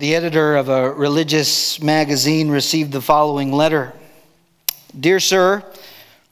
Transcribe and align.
The 0.00 0.14
editor 0.14 0.56
of 0.56 0.70
a 0.70 0.90
religious 0.90 1.78
magazine 1.78 2.48
received 2.48 2.90
the 2.90 3.02
following 3.02 3.52
letter 3.52 3.92
Dear 4.98 5.20
Sir, 5.20 5.62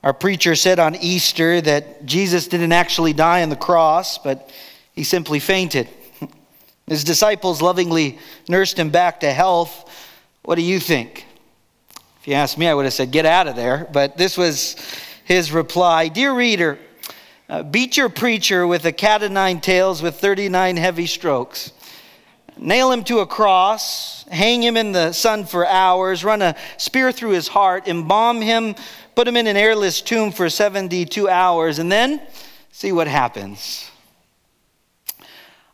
our 0.02 0.14
preacher 0.14 0.54
said 0.54 0.78
on 0.78 0.96
Easter 0.96 1.60
that 1.60 2.06
Jesus 2.06 2.48
didn't 2.48 2.72
actually 2.72 3.12
die 3.12 3.42
on 3.42 3.50
the 3.50 3.56
cross, 3.56 4.16
but 4.16 4.50
he 4.94 5.04
simply 5.04 5.38
fainted. 5.38 5.86
His 6.86 7.04
disciples 7.04 7.60
lovingly 7.60 8.18
nursed 8.48 8.78
him 8.78 8.88
back 8.88 9.20
to 9.20 9.30
health. 9.30 9.94
What 10.44 10.54
do 10.54 10.62
you 10.62 10.80
think? 10.80 11.26
If 12.22 12.26
you 12.26 12.32
asked 12.32 12.56
me, 12.56 12.68
I 12.68 12.72
would 12.72 12.86
have 12.86 12.94
said, 12.94 13.10
Get 13.10 13.26
out 13.26 13.48
of 13.48 13.54
there. 13.54 13.86
But 13.92 14.16
this 14.16 14.38
was 14.38 14.76
his 15.26 15.52
reply 15.52 16.08
Dear 16.08 16.32
reader, 16.32 16.78
uh, 17.50 17.64
beat 17.64 17.98
your 17.98 18.08
preacher 18.08 18.66
with 18.66 18.86
a 18.86 18.92
cat 18.92 19.22
o' 19.22 19.28
nine 19.28 19.60
tails 19.60 20.00
with 20.00 20.18
39 20.18 20.78
heavy 20.78 21.06
strokes. 21.06 21.72
Nail 22.58 22.90
him 22.90 23.04
to 23.04 23.20
a 23.20 23.26
cross, 23.26 24.24
hang 24.24 24.62
him 24.62 24.76
in 24.76 24.92
the 24.92 25.12
sun 25.12 25.44
for 25.44 25.66
hours, 25.66 26.24
run 26.24 26.42
a 26.42 26.56
spear 26.76 27.12
through 27.12 27.30
his 27.30 27.48
heart, 27.48 27.86
embalm 27.86 28.40
him, 28.40 28.74
put 29.14 29.28
him 29.28 29.36
in 29.36 29.46
an 29.46 29.56
airless 29.56 30.00
tomb 30.00 30.32
for 30.32 30.50
72 30.50 31.28
hours, 31.28 31.78
and 31.78 31.90
then 31.90 32.20
see 32.72 32.90
what 32.92 33.06
happens. 33.06 33.90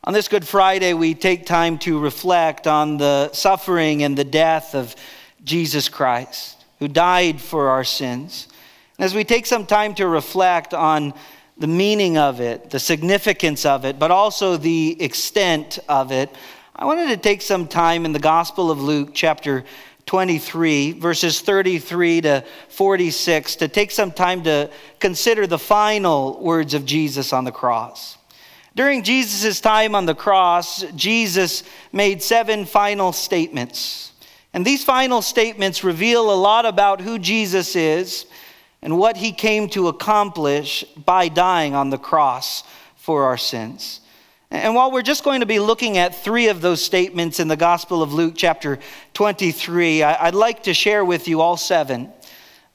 On 0.05 0.13
this 0.13 0.29
Good 0.29 0.47
Friday, 0.47 0.93
we 0.93 1.15
take 1.15 1.47
time 1.47 1.79
to 1.79 1.99
reflect 1.99 2.67
on 2.67 2.99
the 2.99 3.33
suffering 3.33 4.03
and 4.03 4.19
the 4.19 4.25
death 4.25 4.75
of 4.75 4.95
Jesus 5.45 5.89
Christ, 5.89 6.63
who 6.79 6.89
died 6.89 7.41
for 7.41 7.71
our 7.71 7.85
sins. 7.85 8.49
And 8.99 9.07
as 9.07 9.15
we 9.15 9.25
take 9.25 9.47
some 9.47 9.65
time 9.65 9.95
to 9.95 10.07
reflect 10.07 10.75
on 10.75 11.15
the 11.57 11.67
meaning 11.67 12.19
of 12.19 12.41
it, 12.41 12.69
the 12.69 12.81
significance 12.81 13.65
of 13.65 13.87
it, 13.87 13.99
but 13.99 14.11
also 14.11 14.59
the 14.59 15.01
extent 15.01 15.79
of 15.89 16.13
it, 16.13 16.29
I 16.77 16.87
wanted 16.87 17.07
to 17.11 17.17
take 17.17 17.41
some 17.41 17.69
time 17.69 18.05
in 18.05 18.13
the 18.13 18.19
Gospel 18.19 18.69
of 18.69 18.83
Luke, 18.83 19.11
chapter 19.15 19.65
23, 20.07 20.99
verses 20.99 21.41
33 21.41 22.23
to 22.23 22.45
46, 22.69 23.57
to 23.57 23.69
take 23.69 23.93
some 23.93 24.11
time 24.11 24.43
to 24.43 24.69
consider 24.99 25.47
the 25.47 25.59
final 25.59 26.43
words 26.43 26.75
of 26.75 26.85
Jesus 26.85 27.33
on 27.33 27.45
the 27.45 27.53
cross. 27.53 28.19
During 28.75 29.05
Jesus' 29.05 29.61
time 29.61 29.95
on 29.95 30.07
the 30.07 30.17
cross, 30.17 30.83
Jesus 30.97 31.63
made 31.93 32.21
seven 32.21 32.65
final 32.65 33.13
statements. 33.13 34.13
And 34.53 34.67
these 34.67 34.83
final 34.83 35.23
statements 35.23 35.85
reveal 35.85 36.29
a 36.29 36.35
lot 36.35 36.67
about 36.67 37.01
who 37.01 37.21
Jesus 37.21 37.77
is 37.77 38.27
and 38.83 38.99
what 38.99 39.17
he 39.17 39.31
came 39.31 39.69
to 39.71 39.87
accomplish 39.87 40.83
by 40.97 41.29
dying 41.29 41.77
on 41.77 41.91
the 41.91 41.99
cross 41.99 42.65
for 42.97 43.23
our 43.27 43.39
sins. 43.39 44.01
And 44.51 44.75
while 44.75 44.91
we're 44.91 45.03
just 45.03 45.25
going 45.25 45.41
to 45.41 45.47
be 45.47 45.59
looking 45.59 45.99
at 45.99 46.15
three 46.15 46.49
of 46.49 46.61
those 46.61 46.83
statements 46.83 47.41
in 47.41 47.49
the 47.49 47.57
Gospel 47.57 48.03
of 48.03 48.13
Luke, 48.13 48.35
chapter 48.37 48.79
23, 49.15 50.03
I'd 50.03 50.35
like 50.35 50.65
to 50.65 50.75
share 50.75 51.05
with 51.05 51.27
you 51.29 51.41
all 51.41 51.57
seven. 51.57 52.13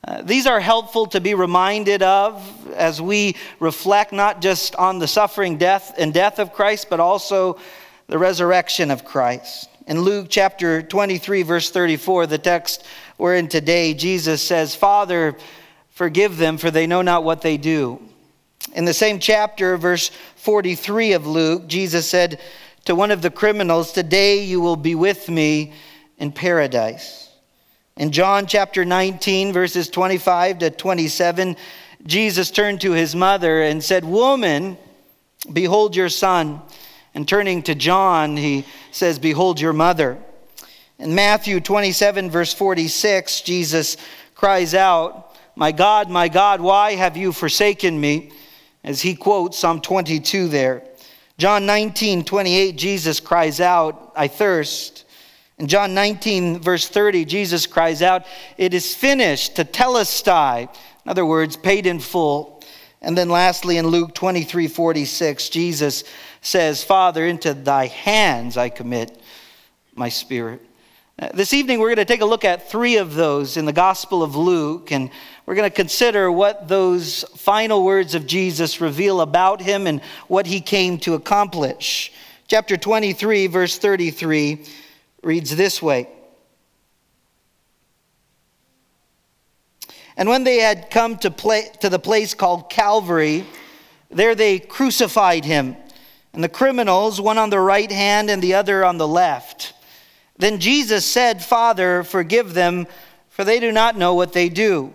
Uh, 0.04 0.22
these 0.22 0.48
are 0.48 0.60
helpful 0.60 1.06
to 1.08 1.22
be 1.22 1.34
reminded 1.34 2.02
of 2.02 2.68
as 2.74 3.02
we 3.02 3.36
reflect 3.60 4.14
not 4.14 4.42
just 4.42 4.76
on 4.76 5.00
the 5.00 5.08
suffering 5.08 5.58
death 5.58 5.94
and 5.98 6.14
death 6.14 6.40
of 6.40 6.54
Christ, 6.54 6.88
but 6.90 7.00
also 7.00 7.60
the 8.08 8.18
resurrection 8.18 8.92
of 8.92 9.06
Christ. 9.06 9.70
In 9.88 10.02
Luke 10.02 10.28
chapter 10.30 10.82
23, 10.82 11.44
verse 11.44 11.70
34, 11.70 12.28
the 12.28 12.38
text 12.38 12.86
we're 13.18 13.36
in 13.36 13.48
today, 13.48 13.94
Jesus 13.94 14.42
says, 14.42 14.74
Father, 14.74 15.36
forgive 15.90 16.38
them, 16.38 16.58
for 16.58 16.72
they 16.72 16.88
know 16.88 17.02
not 17.02 17.24
what 17.24 17.42
they 17.42 17.58
do. 17.58 18.02
In 18.74 18.86
the 18.86 18.94
same 18.94 19.20
chapter, 19.20 19.78
verse 19.78 20.12
43 20.36 21.14
of 21.14 21.26
Luke, 21.26 21.68
Jesus 21.68 22.08
said 22.08 22.40
to 22.86 22.96
one 22.96 23.12
of 23.12 23.22
the 23.22 23.32
criminals, 23.32 23.92
Today 23.92 24.44
you 24.44 24.62
will 24.62 24.76
be 24.76 24.96
with 24.96 25.28
me 25.30 25.74
in 26.18 26.32
paradise. 26.32 27.30
In 27.98 28.12
John 28.12 28.46
chapter 28.46 28.86
19, 28.86 29.54
verses 29.54 29.90
25 29.90 30.60
to 30.60 30.70
27, 30.70 31.58
Jesus 32.06 32.52
turned 32.52 32.82
to 32.82 32.92
his 32.92 33.16
mother 33.16 33.64
and 33.64 33.84
said, 33.84 34.06
Woman, 34.06 34.78
behold 35.52 35.96
your 35.96 36.10
son. 36.10 36.62
And 37.14 37.28
turning 37.28 37.64
to 37.64 37.76
John, 37.76 38.38
he 38.38 38.66
says, 38.92 39.20
Behold 39.20 39.60
your 39.60 39.74
mother. 39.74 40.18
In 41.00 41.16
Matthew 41.16 41.60
27, 41.60 42.30
verse 42.30 42.54
46, 42.54 43.42
Jesus 43.42 43.98
cries 44.36 44.74
out, 44.76 45.36
My 45.56 45.72
God, 45.72 46.10
my 46.10 46.28
God, 46.30 46.62
why 46.62 46.94
have 46.94 47.18
you 47.18 47.32
forsaken 47.32 48.00
me? 48.00 48.32
As 48.84 49.02
he 49.02 49.16
quotes 49.16 49.58
Psalm 49.58 49.82
22 49.82 50.48
there. 50.48 50.84
John 51.38 51.66
19, 51.66 52.26
28, 52.26 52.76
Jesus 52.78 53.20
cries 53.20 53.60
out, 53.60 54.12
I 54.16 54.28
thirst. 54.28 55.06
In 55.58 55.68
John 55.68 55.94
19, 55.94 56.60
verse 56.60 56.88
30, 56.88 57.26
Jesus 57.26 57.66
cries 57.66 58.02
out, 58.02 58.26
It 58.58 58.74
is 58.74 58.96
finished, 58.96 59.56
tetelestai. 59.56 60.64
In 61.06 61.10
other 61.10 61.26
words, 61.26 61.58
paid 61.58 61.86
in 61.86 62.00
full. 62.00 62.62
And 63.02 63.18
then 63.18 63.30
lastly, 63.30 63.78
in 63.78 63.88
Luke 63.88 64.14
23, 64.14 64.68
46, 64.68 65.50
Jesus 65.50 66.04
says, 66.42 66.84
Father, 66.84 67.26
into 67.26 67.54
thy 67.54 67.88
hands 67.88 68.58
I 68.58 68.70
commit 68.70 69.22
my 69.96 70.10
spirit. 70.10 70.69
Uh, 71.20 71.28
this 71.34 71.52
evening, 71.52 71.80
we're 71.80 71.90
going 71.90 71.98
to 71.98 72.06
take 72.06 72.22
a 72.22 72.26
look 72.26 72.46
at 72.46 72.70
three 72.70 72.96
of 72.96 73.14
those 73.14 73.58
in 73.58 73.66
the 73.66 73.74
Gospel 73.74 74.24
of 74.24 74.38
Luke, 74.38 74.94
and 74.94 75.10
we're 75.46 75.56
going 75.56 75.70
to 75.70 75.76
consider 75.76 76.32
what 76.32 76.70
those 76.70 77.26
final 77.36 77.84
words 77.84 78.16
of 78.16 78.26
Jesus 78.26 78.80
reveal 78.80 79.20
about 79.20 79.60
him 79.60 79.86
and 79.86 80.02
what 80.30 80.46
he 80.46 80.62
came 80.62 80.98
to 81.00 81.16
accomplish. 81.16 82.14
Chapter 82.48 82.78
23, 82.78 83.48
verse 83.48 83.78
33 83.78 84.66
reads 85.22 85.54
this 85.58 85.82
way 85.82 86.08
And 90.16 90.30
when 90.30 90.46
they 90.46 90.60
had 90.60 90.90
come 90.90 91.18
to, 91.18 91.30
to 91.82 91.90
the 91.90 92.00
place 92.00 92.34
called 92.34 92.70
Calvary, 92.70 93.46
there 94.10 94.36
they 94.36 94.58
crucified 94.58 95.44
him, 95.44 95.76
and 96.32 96.42
the 96.42 96.48
criminals, 96.48 97.20
one 97.20 97.38
on 97.38 97.50
the 97.50 97.60
right 97.60 97.92
hand 97.92 98.30
and 98.30 98.42
the 98.42 98.54
other 98.54 98.86
on 98.86 98.98
the 98.98 99.08
left. 99.08 99.74
Then 100.40 100.60
Jesus 100.60 101.06
said, 101.06 101.44
Father, 101.44 102.04
forgive 102.04 102.54
them, 102.54 102.88
for 103.30 103.44
they 103.44 103.60
do 103.60 103.72
not 103.72 103.98
know 103.98 104.16
what 104.16 104.34
they 104.34 104.50
do. 104.50 104.94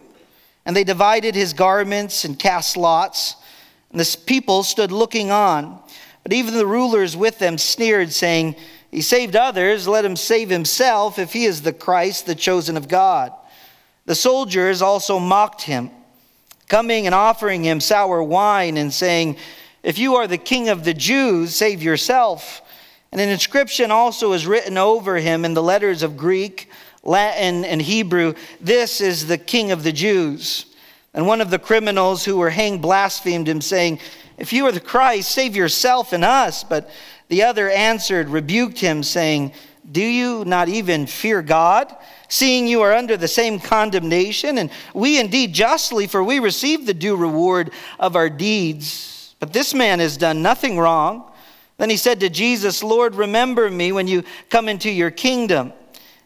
And 0.67 0.75
they 0.75 0.85
divided 0.85 1.35
his 1.35 1.53
garments 1.53 2.25
and 2.25 2.39
cast 2.39 2.77
lots. 2.77 3.37
And 3.91 4.01
the 4.01 4.17
people 4.27 4.65
stood 4.65 4.91
looking 4.91 5.31
on. 5.31 5.79
But 6.23 6.33
even 6.33 6.55
the 6.55 6.67
rulers 6.67 7.17
with 7.17 7.39
them 7.39 7.59
sneered, 7.59 8.13
saying, 8.13 8.57
he 8.95 9.03
saved 9.03 9.35
others, 9.35 9.89
let 9.89 10.05
him 10.05 10.15
save 10.15 10.49
himself 10.49 11.19
if 11.19 11.33
he 11.33 11.47
is 11.47 11.63
the 11.63 11.73
Christ, 11.73 12.27
the 12.27 12.37
chosen 12.37 12.77
of 12.77 12.87
God. 12.87 13.33
The 14.07 14.15
soldiers 14.15 14.83
also 14.83 15.19
mocked 15.19 15.63
him, 15.63 15.91
coming 16.69 17.07
and 17.07 17.15
offering 17.15 17.65
him 17.65 17.81
sour 17.81 18.23
wine 18.23 18.77
and 18.77 18.93
saying, 18.93 19.37
If 19.83 19.99
you 19.99 20.15
are 20.15 20.29
the 20.29 20.39
king 20.39 20.69
of 20.69 20.85
the 20.85 20.95
Jews, 20.95 21.57
save 21.57 21.83
yourself. 21.83 22.63
And 23.15 23.21
an 23.21 23.29
inscription 23.29 23.93
also 23.93 24.33
is 24.33 24.45
written 24.45 24.77
over 24.77 25.19
him 25.19 25.45
in 25.45 25.55
the 25.55 25.63
letters 25.63 26.03
of 26.03 26.17
Greek, 26.17 26.69
Latin, 27.05 27.65
and 27.65 27.81
Hebrew 27.81 28.35
This 28.61 29.01
is 29.01 29.29
the 29.29 29.39
king 29.39 29.71
of 29.71 29.85
the 29.85 29.93
Jews. 29.93 30.67
And 31.15 31.25
one 31.25 31.41
of 31.41 31.49
the 31.49 31.61
criminals 31.61 32.25
who 32.25 32.39
were 32.39 32.51
hanged 32.51 32.83
blasphemed 32.83 33.49
him, 33.49 33.61
saying, 33.61 34.01
If 34.37 34.53
you 34.53 34.67
are 34.67 34.73
the 34.73 34.81
Christ, 34.81 35.31
save 35.31 35.55
yourself 35.55 36.13
and 36.13 36.25
us. 36.25 36.65
But 36.65 36.91
the 37.29 37.45
other 37.45 37.71
answered, 37.71 38.31
rebuked 38.31 38.81
him, 38.81 39.05
saying, 39.05 39.53
Do 39.93 40.03
you 40.03 40.45
not 40.45 40.69
even 40.69 41.07
fear 41.07 41.41
God, 41.41 41.95
seeing 42.29 42.67
you 42.67 42.83
are 42.83 42.95
under 42.95 43.17
the 43.17 43.29
same 43.29 43.61
condemnation? 43.61 44.59
And 44.59 44.71
we 44.93 45.21
indeed 45.21 45.53
justly, 45.53 46.09
for 46.09 46.25
we 46.25 46.41
receive 46.41 46.85
the 46.85 46.93
due 46.93 47.15
reward 47.15 47.71
of 48.01 48.17
our 48.17 48.29
deeds. 48.29 49.37
But 49.39 49.53
this 49.53 49.73
man 49.73 50.01
has 50.01 50.17
done 50.17 50.43
nothing 50.43 50.81
wrong. 50.81 51.31
Then 51.77 51.91
he 51.91 51.97
said 51.97 52.21
to 52.21 52.29
Jesus, 52.29 52.83
Lord, 52.83 53.15
remember 53.15 53.71
me 53.71 53.93
when 53.93 54.07
you 54.07 54.25
come 54.49 54.69
into 54.69 54.91
your 54.91 55.11
kingdom. 55.11 55.73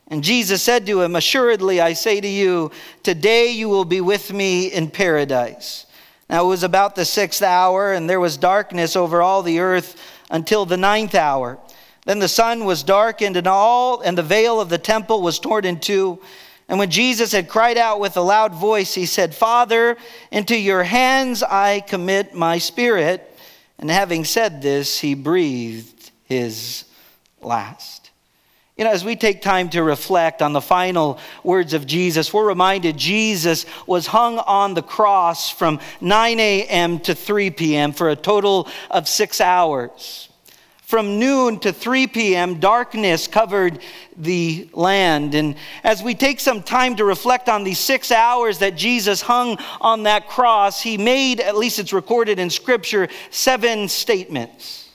And 0.09 0.25
Jesus 0.25 0.62
said 0.62 0.87
to 0.87 1.03
him, 1.03 1.17
Assuredly, 1.17 1.81
I 1.81 1.93
say 1.93 2.21
to 2.21 2.29
you, 2.29 2.71
today 3.03 3.50
you 3.50 3.69
will 3.69 3.85
be 3.85 4.00
with 4.00 4.33
me 4.33 4.67
in 4.67 4.91
paradise. 4.91 5.87
Now 6.31 6.45
it 6.45 6.49
was 6.49 6.62
about 6.62 6.95
the 6.95 7.05
sixth 7.05 7.43
hour, 7.43 7.93
and 7.93 8.09
there 8.09 8.21
was 8.21 8.37
darkness 8.37 8.97
over 8.97 9.23
all 9.23 9.43
the 9.43 9.61
earth 9.61 10.00
until 10.31 10.67
the 10.67 10.77
ninth 10.77 11.15
hour. 11.15 11.59
Then 12.05 12.19
the 12.19 12.29
sun 12.29 12.65
was 12.65 12.83
darkened 12.83 13.37
and 13.37 13.47
all, 13.47 14.01
and 14.01 14.17
the 14.17 14.23
veil 14.23 14.61
of 14.61 14.71
the 14.71 14.79
temple 14.79 15.23
was 15.23 15.39
torn 15.39 15.65
in 15.65 15.79
two. 15.79 16.21
And 16.69 16.79
when 16.79 16.91
Jesus 16.91 17.33
had 17.33 17.49
cried 17.49 17.79
out 17.79 18.01
with 18.01 18.17
a 18.17 18.23
loud 18.23 18.55
voice, 18.55 18.94
he 18.94 19.06
said, 19.06 19.35
Father, 19.35 19.97
into 20.31 20.56
your 20.56 20.83
hands 20.83 21.43
I 21.43 21.81
commit 21.81 22.35
my 22.35 22.59
spirit. 22.59 23.28
And 23.79 23.91
having 23.91 24.25
said 24.25 24.61
this, 24.61 24.99
he 24.99 25.15
breathed 25.15 26.11
his 26.25 26.85
last. 27.41 28.11
You 28.77 28.85
know, 28.85 28.91
as 28.91 29.05
we 29.05 29.17
take 29.17 29.43
time 29.43 29.71
to 29.71 29.83
reflect 29.83 30.41
on 30.41 30.53
the 30.53 30.61
final 30.61 31.19
words 31.43 31.75
of 31.75 31.85
Jesus, 31.85 32.33
we're 32.33 32.47
reminded 32.47 32.97
Jesus 32.97 33.67
was 33.89 34.07
hung 34.07 34.39
on 34.39 34.75
the 34.75 34.83
cross 34.83 35.51
from 35.51 35.81
9 36.01 36.39
a.m. 36.39 37.01
to 37.01 37.15
3 37.15 37.51
p.m. 37.51 37.93
for 37.93 38.09
a 38.09 38.17
total 38.17 38.69
of 38.89 39.09
six 39.09 39.41
hours. 39.41 40.29
From 40.88 41.19
noon 41.19 41.58
to 41.58 41.70
3 41.75 42.06
p.m., 42.06 42.61
darkness 42.61 43.26
covered 43.26 43.81
the 44.17 44.70
land. 44.73 45.35
And 45.35 45.56
as 45.85 46.02
we 46.02 46.14
take 46.14 46.40
some 46.40 46.62
time 46.62 46.96
to 46.96 47.05
reflect 47.05 47.50
on 47.50 47.62
these 47.62 47.79
six 47.79 48.11
hours 48.11 48.61
that 48.61 48.75
Jesus 48.75 49.20
hung 49.20 49.58
on 49.82 50.05
that 50.05 50.31
cross, 50.31 50.81
he 50.81 50.96
made, 50.96 51.40
at 51.40 51.58
least 51.58 51.79
it's 51.79 51.93
recorded 51.93 52.38
in 52.38 52.49
Scripture, 52.49 53.08
seven 53.29 53.87
statements. 53.87 54.88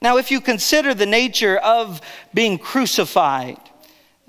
Now, 0.00 0.16
if 0.16 0.30
you 0.30 0.40
consider 0.40 0.94
the 0.94 1.04
nature 1.04 1.58
of 1.58 2.00
being 2.32 2.56
crucified, 2.56 3.58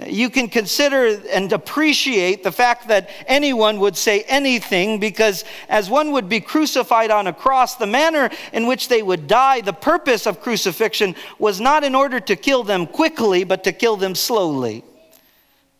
you 0.05 0.29
can 0.29 0.47
consider 0.47 1.19
and 1.31 1.51
appreciate 1.51 2.43
the 2.43 2.51
fact 2.51 2.87
that 2.89 3.09
anyone 3.25 3.79
would 3.79 3.97
say 3.97 4.21
anything 4.23 4.99
because, 4.99 5.43
as 5.69 5.89
one 5.89 6.11
would 6.11 6.29
be 6.29 6.39
crucified 6.39 7.09
on 7.09 7.25
a 7.25 7.33
cross, 7.33 7.75
the 7.75 7.87
manner 7.87 8.29
in 8.53 8.67
which 8.67 8.89
they 8.89 9.01
would 9.01 9.27
die, 9.27 9.61
the 9.61 9.73
purpose 9.73 10.27
of 10.27 10.41
crucifixion 10.41 11.15
was 11.39 11.59
not 11.59 11.83
in 11.83 11.95
order 11.95 12.19
to 12.19 12.35
kill 12.35 12.63
them 12.63 12.85
quickly, 12.85 13.43
but 13.43 13.63
to 13.63 13.71
kill 13.71 13.97
them 13.97 14.13
slowly. 14.13 14.83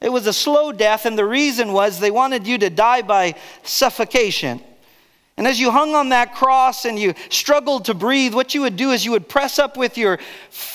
It 0.02 0.10
was 0.10 0.26
a 0.26 0.34
slow 0.34 0.72
death, 0.72 1.06
and 1.06 1.18
the 1.18 1.26
reason 1.26 1.72
was 1.72 2.00
they 2.00 2.12
wanted 2.12 2.48
you 2.48 2.58
to 2.60 2.72
die 2.72 3.04
by 3.04 3.36
suffocation. 3.64 4.62
And 5.38 5.46
as 5.46 5.60
you 5.60 5.70
hung 5.70 5.94
on 5.94 6.10
that 6.10 6.34
cross 6.34 6.86
and 6.86 6.98
you 6.98 7.14
struggled 7.30 7.86
to 7.86 7.94
breathe, 7.94 8.34
what 8.34 8.56
you 8.56 8.62
would 8.62 8.76
do 8.76 8.90
is 8.90 9.06
you 9.06 9.12
would 9.12 9.30
press 9.30 9.60
up 9.60 9.78
with 9.78 9.96
your, 9.96 10.18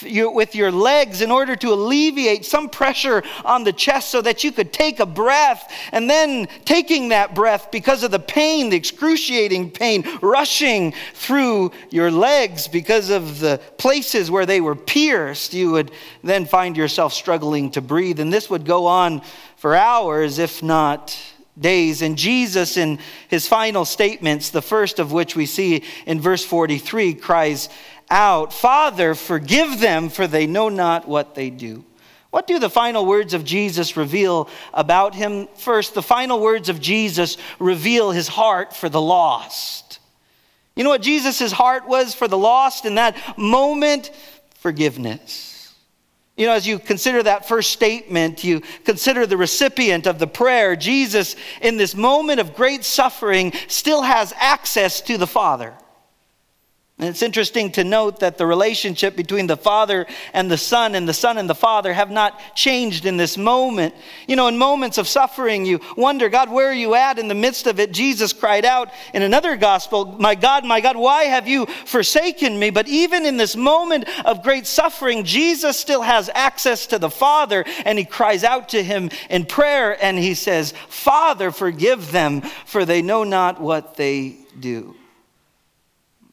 your, 0.03 0.33
with 0.33 0.55
your 0.55 0.71
legs 0.71 1.21
in 1.21 1.33
order 1.33 1.57
to 1.57 1.73
alleviate 1.73 2.45
some 2.45 2.69
pressure 2.69 3.25
on 3.45 3.65
the 3.65 3.73
chest 3.73 4.11
so 4.11 4.23
that 4.23 4.45
you 4.45 4.53
could 4.53 4.73
take 4.73 5.01
a 5.01 5.07
breath. 5.07 5.69
And 5.91 6.09
then 6.09 6.47
taking 6.65 7.09
that 7.09 7.35
breath 7.35 7.73
because 7.73 8.05
of 8.05 8.13
the 8.13 8.21
pain, 8.21 8.71
the 8.71 8.77
excruciating 8.77 9.73
pain 9.73 10.05
rushing 10.23 10.95
through 11.15 11.73
your 11.91 12.13
legs 12.13 12.69
because 12.69 13.11
of 13.11 13.41
the 13.41 13.61
places 13.79 14.31
where 14.31 14.47
they 14.47 14.61
were 14.61 14.77
pierced, 14.77 15.55
you 15.55 15.73
would 15.73 15.91
then 16.23 16.47
find 16.47 16.77
yourself 16.77 17.13
struggling 17.13 17.73
to 17.73 17.81
breathe. 17.81 18.21
And 18.21 18.33
this 18.33 18.49
would 18.49 18.65
go 18.65 18.87
on 18.87 19.23
for 19.57 19.75
hours, 19.75 20.39
if 20.39 20.63
not 20.63 21.19
days. 21.59 22.03
And 22.03 22.17
Jesus, 22.17 22.77
in 22.77 22.99
his 23.29 23.47
final 23.47 23.85
statements, 23.85 24.51
the 24.51 24.63
first 24.63 24.99
of 24.99 25.13
which 25.13 25.37
we 25.37 25.47
see 25.47 25.85
in 26.07 26.21
verse 26.21 26.45
43, 26.45 27.15
cries 27.15 27.69
out, 28.11 28.53
Father, 28.53 29.15
forgive 29.15 29.81
them, 29.81 30.09
for 30.09 30.27
they 30.27 30.47
know 30.47 30.69
not 30.69 31.09
what 31.09 31.35
they 31.35 31.51
do. 31.51 31.85
What 32.31 32.47
do 32.47 32.59
the 32.59 32.71
final 32.71 33.05
words 33.05 33.35
of 33.35 33.45
Jesus 33.45 33.97
reveal 33.97 34.49
about 34.73 35.15
him? 35.15 35.49
First, 35.59 35.93
the 35.93 36.03
final 36.03 36.41
words 36.41 36.71
of 36.71 36.81
Jesus 36.81 37.37
reveal 37.59 38.11
his 38.11 38.27
heart 38.27 38.75
for 38.75 38.89
the 38.89 39.01
lost. 39.01 39.99
You 40.75 40.85
know 40.85 40.91
what 40.91 41.03
Jesus' 41.03 41.53
heart 41.53 41.87
was 41.87 42.15
for 42.15 42.29
the 42.29 42.39
lost 42.39 42.87
in 42.87 42.95
that 42.95 43.17
moment? 43.37 44.11
Forgiveness. 44.55 45.52
You 46.43 46.49
know, 46.49 46.55
as 46.55 46.67
you 46.67 46.81
consider 46.81 47.23
that 47.23 47.47
first 47.47 47.71
statement, 47.71 48.43
you 48.43 48.63
consider 48.83 49.27
the 49.27 49.37
recipient 49.37 50.09
of 50.09 50.19
the 50.19 50.27
prayer. 50.27 50.75
Jesus, 50.75 51.37
in 51.61 51.77
this 51.77 51.95
moment 51.95 52.41
of 52.41 52.57
great 52.57 52.83
suffering, 52.83 53.53
still 53.69 54.03
has 54.03 54.35
access 54.37 55.01
to 55.03 55.17
the 55.17 55.27
Father. 55.29 55.73
And 56.99 57.09
it's 57.09 57.23
interesting 57.23 57.73
to 57.73 57.85
note 57.85 58.21
that 58.21 58.39
the 58.39 58.47
relationship 58.47 59.17
between 59.17 59.49
the 59.49 59.57
Father 59.57 60.07
and 60.33 60.49
the 60.49 60.59
Son 60.59 60.95
and 60.95 61.09
the 61.09 61.15
Son 61.15 61.37
and 61.37 61.51
the 61.51 61.55
Father 61.55 61.93
have 61.93 62.11
not 62.11 62.55
changed 62.55 63.07
in 63.07 63.17
this 63.17 63.37
moment. 63.37 63.95
You 64.29 64.37
know, 64.37 64.47
in 64.47 64.57
moments 64.57 64.99
of 64.99 65.09
suffering, 65.09 65.65
you 65.65 65.81
wonder, 65.97 66.29
God, 66.29 66.51
where 66.51 66.69
are 66.69 66.75
you 66.75 66.95
at? 66.95 67.19
In 67.19 67.29
the 67.29 67.35
midst 67.35 67.67
of 67.67 67.81
it, 67.81 67.93
Jesus 67.93 68.33
cried 68.33 68.65
out 68.65 68.91
in 69.15 69.23
another 69.23 69.57
gospel, 69.57 70.05
My 70.21 70.35
God, 70.35 70.65
my 70.65 70.81
God, 70.81 70.97
why 70.97 71.25
have 71.25 71.49
you 71.49 71.67
forsaken 71.67 72.57
me? 72.57 72.71
But 72.71 72.87
even 72.87 73.27
in 73.27 73.37
this 73.37 73.57
moment 73.57 74.07
of 74.25 74.45
great 74.45 74.67
suffering, 74.67 75.25
Jesus 75.25 75.79
still 75.79 76.03
has 76.03 76.31
access 76.35 76.87
to 76.89 76.99
the 76.99 77.11
Father 77.11 77.65
and 77.85 77.99
he 77.99 78.05
cries 78.05 78.45
out 78.45 78.69
to 78.69 78.83
him 78.83 79.11
in 79.29 79.47
prayer 79.47 80.01
and 80.05 80.19
he 80.19 80.35
says, 80.35 80.73
Father, 80.89 81.51
forgive 81.51 82.13
them, 82.13 82.43
for 82.65 82.85
they 82.85 83.03
know 83.03 83.25
not 83.25 83.61
what 83.61 83.97
they 83.97 84.37
do. 84.61 84.95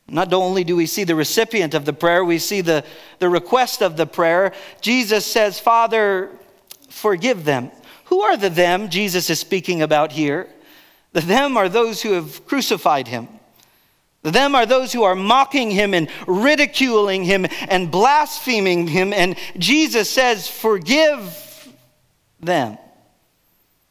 Not 0.10 0.34
only 0.34 0.64
do 0.64 0.76
we 0.76 0.86
see 0.86 1.04
the 1.04 1.16
recipient 1.16 1.74
of 1.74 1.86
the 1.86 1.94
prayer, 1.94 2.24
we 2.24 2.40
see 2.40 2.62
the, 2.62 2.84
the 3.20 3.30
request 3.30 3.82
of 3.82 3.98
the 3.98 4.06
prayer. 4.06 4.54
Jesus 4.82 5.26
says, 5.26 5.60
Father, 5.60 6.30
forgive 6.90 7.46
them. 7.46 7.72
Who 8.06 8.22
are 8.22 8.38
the 8.38 8.50
them 8.50 8.90
Jesus 8.90 9.30
is 9.30 9.40
speaking 9.40 9.82
about 9.82 10.12
here? 10.12 10.48
The 11.14 11.22
them 11.22 11.58
are 11.58 11.70
those 11.70 12.02
who 12.02 12.14
have 12.14 12.46
crucified 12.46 13.08
him. 13.08 13.28
The 14.22 14.32
them 14.32 14.54
are 14.54 14.66
those 14.66 14.92
who 14.92 15.04
are 15.04 15.16
mocking 15.16 15.72
him 15.72 15.94
and 15.94 16.10
ridiculing 16.28 17.24
him 17.24 17.46
and 17.70 17.90
blaspheming 17.90 18.88
him. 18.88 19.14
And 19.14 19.38
Jesus 19.58 20.10
says, 20.10 20.48
Forgive 20.48 21.72
them. 22.40 22.78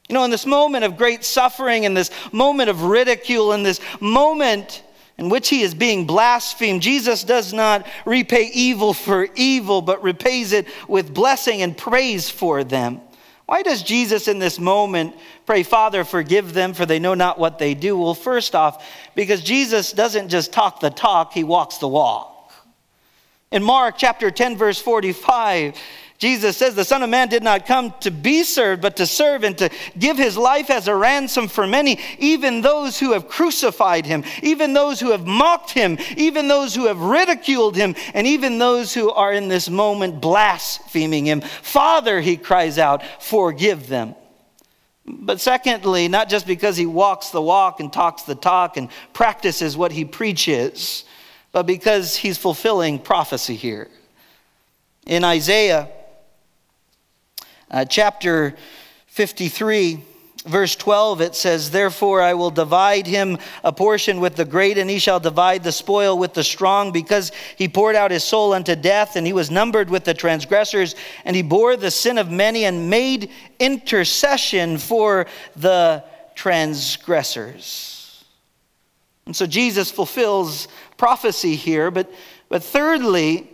You 0.08 0.14
know, 0.14 0.24
in 0.24 0.30
this 0.30 0.46
moment 0.46 0.84
of 0.84 0.96
great 0.96 1.24
suffering, 1.24 1.84
in 1.84 1.94
this 1.94 2.10
moment 2.32 2.70
of 2.70 2.82
ridicule, 2.82 3.52
in 3.52 3.62
this 3.62 3.80
moment 4.00 4.82
in 5.18 5.28
which 5.28 5.48
he 5.48 5.62
is 5.62 5.74
being 5.74 6.06
blasphemed, 6.06 6.80
Jesus 6.80 7.24
does 7.24 7.52
not 7.52 7.86
repay 8.06 8.50
evil 8.54 8.94
for 8.94 9.28
evil, 9.34 9.82
but 9.82 10.02
repays 10.02 10.52
it 10.52 10.66
with 10.86 11.12
blessing 11.12 11.60
and 11.60 11.76
praise 11.76 12.30
for 12.30 12.62
them. 12.62 13.00
Why 13.46 13.62
does 13.62 13.82
Jesus 13.82 14.28
in 14.28 14.38
this 14.38 14.60
moment 14.60 15.16
pray, 15.44 15.64
Father, 15.64 16.04
forgive 16.04 16.52
them, 16.52 16.72
for 16.72 16.86
they 16.86 16.98
know 16.98 17.14
not 17.14 17.38
what 17.38 17.58
they 17.58 17.74
do? 17.74 17.98
Well, 17.98 18.14
first 18.14 18.54
off, 18.54 18.86
because 19.14 19.42
Jesus 19.42 19.92
doesn't 19.92 20.28
just 20.28 20.52
talk 20.52 20.80
the 20.80 20.90
talk, 20.90 21.32
he 21.32 21.44
walks 21.44 21.78
the 21.78 21.88
walk. 21.88 22.52
In 23.50 23.62
Mark 23.62 23.94
chapter 23.96 24.30
10, 24.30 24.56
verse 24.56 24.78
45, 24.78 25.74
Jesus 26.18 26.56
says, 26.56 26.74
The 26.74 26.84
Son 26.84 27.04
of 27.04 27.10
Man 27.10 27.28
did 27.28 27.44
not 27.44 27.64
come 27.64 27.94
to 28.00 28.10
be 28.10 28.42
served, 28.42 28.82
but 28.82 28.96
to 28.96 29.06
serve 29.06 29.44
and 29.44 29.56
to 29.58 29.70
give 29.96 30.18
his 30.18 30.36
life 30.36 30.68
as 30.68 30.88
a 30.88 30.94
ransom 30.94 31.46
for 31.46 31.64
many, 31.64 32.00
even 32.18 32.60
those 32.60 32.98
who 32.98 33.12
have 33.12 33.28
crucified 33.28 34.04
him, 34.04 34.24
even 34.42 34.72
those 34.72 34.98
who 34.98 35.12
have 35.12 35.26
mocked 35.26 35.70
him, 35.70 35.96
even 36.16 36.48
those 36.48 36.74
who 36.74 36.86
have 36.86 37.00
ridiculed 37.00 37.76
him, 37.76 37.94
and 38.14 38.26
even 38.26 38.58
those 38.58 38.92
who 38.92 39.12
are 39.12 39.32
in 39.32 39.46
this 39.46 39.70
moment 39.70 40.20
blaspheming 40.20 41.24
him. 41.24 41.40
Father, 41.40 42.20
he 42.20 42.36
cries 42.36 42.78
out, 42.78 43.04
forgive 43.20 43.86
them. 43.86 44.16
But 45.06 45.40
secondly, 45.40 46.08
not 46.08 46.28
just 46.28 46.48
because 46.48 46.76
he 46.76 46.84
walks 46.84 47.30
the 47.30 47.40
walk 47.40 47.78
and 47.78 47.92
talks 47.92 48.24
the 48.24 48.34
talk 48.34 48.76
and 48.76 48.88
practices 49.12 49.76
what 49.76 49.92
he 49.92 50.04
preaches, 50.04 51.04
but 51.52 51.62
because 51.62 52.16
he's 52.16 52.36
fulfilling 52.36 52.98
prophecy 52.98 53.54
here. 53.54 53.88
In 55.06 55.24
Isaiah, 55.24 55.88
uh, 57.70 57.84
chapter 57.84 58.54
53, 59.06 60.02
verse 60.46 60.76
12, 60.76 61.20
it 61.20 61.34
says, 61.34 61.70
Therefore 61.70 62.22
I 62.22 62.34
will 62.34 62.50
divide 62.50 63.06
him 63.06 63.38
a 63.62 63.72
portion 63.72 64.20
with 64.20 64.36
the 64.36 64.44
great, 64.44 64.78
and 64.78 64.88
he 64.88 64.98
shall 64.98 65.20
divide 65.20 65.64
the 65.64 65.72
spoil 65.72 66.16
with 66.16 66.34
the 66.34 66.44
strong, 66.44 66.92
because 66.92 67.32
he 67.56 67.68
poured 67.68 67.96
out 67.96 68.10
his 68.10 68.24
soul 68.24 68.52
unto 68.52 68.74
death, 68.74 69.16
and 69.16 69.26
he 69.26 69.32
was 69.32 69.50
numbered 69.50 69.90
with 69.90 70.04
the 70.04 70.14
transgressors, 70.14 70.94
and 71.24 71.36
he 71.36 71.42
bore 71.42 71.76
the 71.76 71.90
sin 71.90 72.18
of 72.18 72.30
many 72.30 72.64
and 72.64 72.88
made 72.88 73.30
intercession 73.58 74.78
for 74.78 75.26
the 75.56 76.02
transgressors. 76.34 78.24
And 79.26 79.36
so 79.36 79.46
Jesus 79.46 79.90
fulfills 79.90 80.68
prophecy 80.96 81.54
here, 81.54 81.90
but, 81.90 82.10
but 82.48 82.62
thirdly, 82.62 83.50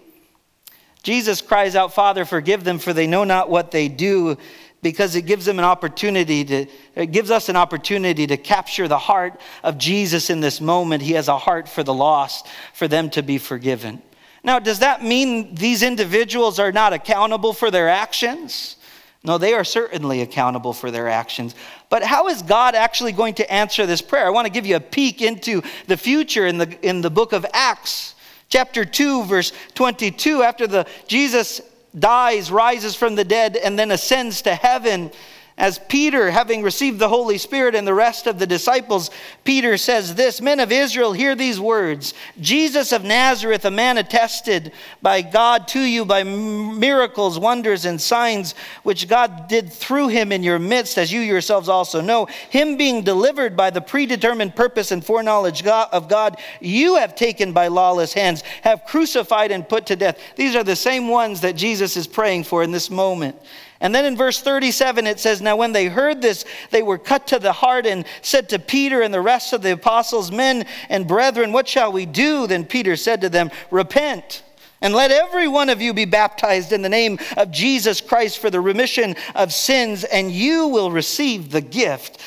Jesus 1.05 1.43
cries 1.43 1.77
out, 1.77 1.95
Father, 1.95 2.25
forgive 2.25 2.65
them, 2.65 2.79
for 2.79 2.93
they 2.93 3.07
know 3.07 3.25
not 3.25 3.51
what 3.51 3.71
they 3.71 3.89
do, 3.89 4.37
because 4.83 5.15
it 5.15 5.23
gives 5.23 5.45
them 5.45 5.59
an 5.59 5.65
opportunity 5.65 6.45
to, 6.45 6.67
it 6.97 7.13
gives 7.13 7.31
us 7.31 7.49
an 7.49 7.57
opportunity 7.57 8.27
to 8.27 8.37
capture 8.39 8.89
the 8.89 8.99
heart 8.99 9.41
of 9.63 9.79
Jesus 9.79 10.31
in 10.31 10.41
this 10.41 10.61
moment. 10.63 11.03
He 11.03 11.13
has 11.13 11.29
a 11.29 11.39
heart 11.39 11.69
for 11.69 11.83
the 11.83 11.95
lost, 11.95 12.47
for 12.73 12.89
them 12.89 13.11
to 13.11 13.23
be 13.23 13.37
forgiven. 13.37 14.03
Now, 14.43 14.59
does 14.59 14.79
that 14.79 15.05
mean 15.05 15.55
these 15.55 15.83
individuals 15.83 16.59
are 16.59 16.73
not 16.73 16.95
accountable 16.95 17.53
for 17.53 17.71
their 17.71 17.89
actions? 17.89 18.77
No, 19.23 19.37
they 19.37 19.53
are 19.53 19.65
certainly 19.65 20.23
accountable 20.23 20.73
for 20.73 20.91
their 20.91 21.09
actions. 21.09 21.55
But 21.91 22.03
how 22.03 22.29
is 22.29 22.41
God 22.41 22.75
actually 22.75 23.13
going 23.13 23.35
to 23.35 23.53
answer 23.53 23.85
this 23.87 24.03
prayer? 24.03 24.27
I 24.27 24.31
want 24.31 24.47
to 24.47 24.53
give 24.53 24.67
you 24.67 24.77
a 24.77 24.81
peek 24.81 25.21
into 25.21 25.63
the 25.87 25.97
future 25.97 26.47
in 26.47 26.59
the, 26.59 26.79
in 26.87 27.03
the 27.03 27.11
book 27.11 27.33
of 27.33 27.45
Acts 27.53 28.15
chapter 28.55 28.85
2 28.85 29.25
verse 29.25 29.53
22 29.75 30.45
after 30.45 30.69
the 30.69 30.87
Jesus 31.09 31.61
dies 31.99 32.53
rises 32.53 32.95
from 32.95 33.17
the 33.17 33.25
dead 33.25 33.57
and 33.57 33.77
then 33.77 33.91
ascends 33.91 34.43
to 34.43 34.55
heaven 34.55 35.11
As 35.57 35.79
Peter, 35.79 36.33
having 36.33 36.65
received 36.65 36.99
the 36.99 37.09
Holy 37.09 37.39
Spirit 37.39 37.77
and 37.77 37.87
the 37.87 37.95
rest 37.95 38.27
of 38.27 38.41
the 38.41 38.47
disciples, 38.47 39.13
Peter 39.45 39.77
says 39.77 40.17
this 40.17 40.41
Men 40.41 40.59
of 40.59 40.73
Israel, 40.73 41.13
hear 41.13 41.37
these 41.37 41.61
words 41.61 42.13
Jesus 42.41 42.91
of 42.91 43.05
Nazareth, 43.05 43.65
a 43.65 43.71
man 43.71 43.97
attested 43.97 44.73
by 45.01 45.23
God 45.23 45.69
to 45.69 45.81
you 45.81 46.05
by 46.05 46.25
miracles, 46.25 47.39
wonders, 47.39 47.85
and 47.85 48.01
signs 48.01 48.57
which 48.83 49.07
God 49.07 49.47
did 49.47 49.73
through 49.73 50.09
him 50.09 50.33
in 50.33 50.43
your 50.43 50.59
midst, 50.59 50.99
as 50.99 51.13
you 51.13 51.21
yourselves 51.21 51.69
also 51.69 52.01
know. 52.01 52.27
Him 52.51 52.77
being 52.77 53.03
delivered 53.03 53.57
by 53.57 53.71
the 53.71 53.81
predetermined 53.81 54.57
purpose 54.57 54.91
and 54.91 55.07
foreknowledge 55.07 55.65
of 55.65 56.09
God, 56.09 56.37
you 56.61 56.97
have 56.97 57.15
taken 57.15 57.53
by 57.53 57.69
lawless 57.69 58.13
hands, 58.13 58.43
have 58.63 58.85
crucified 58.87 59.53
and 59.53 59.69
put 59.69 59.87
to 59.87 59.95
death. 59.95 60.19
These 60.35 60.57
are 60.57 60.65
the 60.65 60.75
same 60.75 61.07
ones 61.07 61.43
that 61.43 61.55
Jesus 61.55 61.97
is 61.97 62.09
praying 62.09 62.43
for 62.43 62.65
in 62.65 62.73
this 62.73 62.91
moment. 62.91 63.37
And 63.85 63.95
then 63.95 64.07
in 64.07 64.17
verse 64.17 64.41
37, 64.41 65.07
it 65.07 65.21
says, 65.21 65.43
Now 65.43 65.57
when 65.57 65.73
they 65.73 65.89
heard 65.89 66.23
this, 66.23 66.47
they 66.71 66.81
were 66.83 66.97
cut 66.97 67.27
to 67.27 67.39
the 67.39 67.53
heart 67.53 67.85
and 67.85 68.07
said 68.23 68.49
to 68.49 68.59
Peter 68.59 69.03
and 69.03 69.13
the 69.13 69.21
rest 69.21 69.53
of 69.53 69.61
the 69.61 69.75
apostles, 69.75 70.33
Men 70.33 70.65
and 70.89 71.07
brethren, 71.07 71.53
what 71.53 71.69
shall 71.69 71.93
we 71.93 72.07
do? 72.07 72.47
Then 72.47 72.65
Peter 72.65 72.97
said 72.97 73.21
to 73.21 73.29
them, 73.29 73.51
Repent. 73.71 74.43
And 74.81 74.95
let 74.95 75.11
every 75.11 75.49
one 75.49 75.69
of 75.69 75.83
you 75.83 75.93
be 75.93 76.07
baptized 76.07 76.73
in 76.73 76.81
the 76.81 76.89
name 76.89 77.19
of 77.37 77.51
Jesus 77.51 78.01
Christ 78.01 78.39
for 78.39 78.49
the 78.49 78.59
remission 78.59 79.17
of 79.35 79.53
sins, 79.53 80.03
and 80.05 80.33
you 80.33 80.69
will 80.69 80.91
receive 80.91 81.51
the 81.51 81.61
gift 81.61 82.23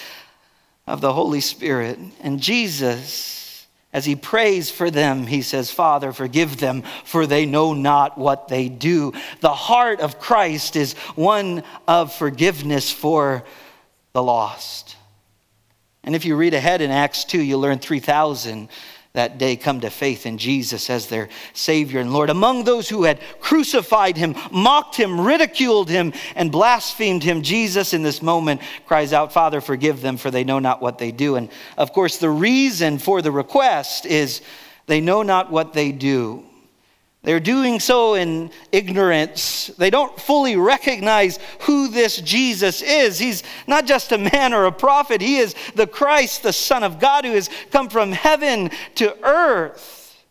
of 0.86 1.02
the 1.02 1.14
Holy 1.14 1.42
Spirit. 1.42 1.98
And 2.22 2.40
Jesus 2.40 3.37
as 3.98 4.06
he 4.06 4.16
prays 4.16 4.70
for 4.70 4.92
them, 4.92 5.26
he 5.26 5.42
says, 5.42 5.72
Father, 5.72 6.12
forgive 6.12 6.58
them, 6.58 6.84
for 7.04 7.26
they 7.26 7.48
know 7.48 7.74
not 7.74 8.16
what 8.16 8.48
they 8.48 8.70
do. 8.70 9.12
The 9.40 9.56
heart 9.56 10.02
of 10.02 10.20
Christ 10.20 10.76
is 10.76 10.94
one 11.16 11.64
of 11.88 12.14
forgiveness 12.14 12.92
for 12.92 13.44
the 14.14 14.22
lost. 14.22 14.98
And 16.04 16.14
if 16.16 16.26
you 16.26 16.36
read 16.36 16.54
ahead 16.54 16.82
in 16.82 16.92
Acts 16.92 17.26
2, 17.26 17.42
you 17.42 17.58
learn 17.58 17.80
3,000 17.80 18.70
that 19.18 19.38
day 19.40 19.56
come 19.56 19.82
to 19.82 19.90
faith 19.90 20.26
in 20.26 20.38
Jesus 20.38 20.90
as 20.90 21.08
their 21.08 21.28
Savior 21.54 22.00
and 22.00 22.14
Lord. 22.14 22.30
Among 22.30 22.64
those 22.64 22.88
who 22.88 23.04
had 23.04 23.20
crucified 23.40 24.16
him, 24.16 24.36
mocked 24.52 24.96
him, 24.96 25.20
ridiculed 25.20 25.90
him, 25.90 26.14
and 26.36 26.52
blasphemed 26.52 27.24
him, 27.24 27.42
Jesus 27.42 27.94
in 27.94 28.04
this 28.04 28.22
moment 28.22 28.62
cries 28.86 29.14
out, 29.14 29.34
Father, 29.34 29.60
forgive 29.60 30.02
them, 30.02 30.18
for 30.18 30.30
they 30.30 30.44
know 30.44 30.60
not 30.60 30.82
what 30.82 31.00
they 31.00 31.12
do. 31.12 31.36
And 31.36 31.50
of 31.78 31.94
course, 31.94 32.18
the 32.18 32.30
reason 32.30 33.00
for 33.00 33.24
the 33.24 33.32
request 33.32 34.06
is 34.06 34.42
they 34.86 35.02
know 35.02 35.24
not 35.24 35.52
what 35.52 35.74
they 35.74 35.92
do. 35.92 36.44
They're 37.28 37.42
doing 37.42 37.82
so 37.82 38.14
in 38.14 38.52
ignorance. 38.72 39.68
They 39.78 39.90
don't 39.90 40.18
fully 40.18 40.56
recognize 40.56 41.40
who 41.64 41.90
this 41.90 42.22
Jesus 42.22 42.82
is. 42.82 43.20
He's 43.20 43.44
not 43.68 43.86
just 43.86 44.14
a 44.14 44.18
man 44.18 44.54
or 44.54 44.64
a 44.64 44.72
prophet, 44.72 45.20
he 45.20 45.36
is 45.36 45.54
the 45.76 45.88
Christ, 45.88 46.44
the 46.44 46.54
Son 46.54 46.84
of 46.84 47.02
God, 47.02 47.26
who 47.26 47.34
has 47.34 47.50
come 47.70 47.90
from 47.90 48.14
heaven 48.14 48.72
to 48.96 49.14
earth 49.26 50.24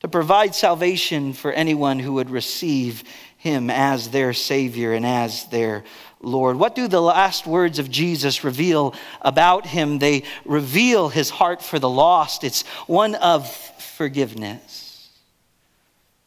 to 0.00 0.08
provide 0.08 0.54
salvation 0.54 1.32
for 1.32 1.50
anyone 1.50 1.98
who 1.98 2.12
would 2.12 2.28
receive 2.28 3.04
him 3.38 3.70
as 3.70 4.10
their 4.10 4.34
Savior 4.34 4.92
and 4.92 5.06
as 5.06 5.46
their 5.46 5.82
Lord. 6.20 6.58
What 6.58 6.74
do 6.74 6.88
the 6.88 7.00
last 7.00 7.46
words 7.46 7.78
of 7.78 7.90
Jesus 7.90 8.44
reveal 8.44 8.94
about 9.22 9.64
him? 9.64 9.98
They 9.98 10.24
reveal 10.44 11.08
his 11.08 11.30
heart 11.30 11.62
for 11.62 11.78
the 11.78 11.88
lost, 11.88 12.44
it's 12.44 12.64
one 12.86 13.14
of 13.14 13.50
forgiveness. 13.50 14.83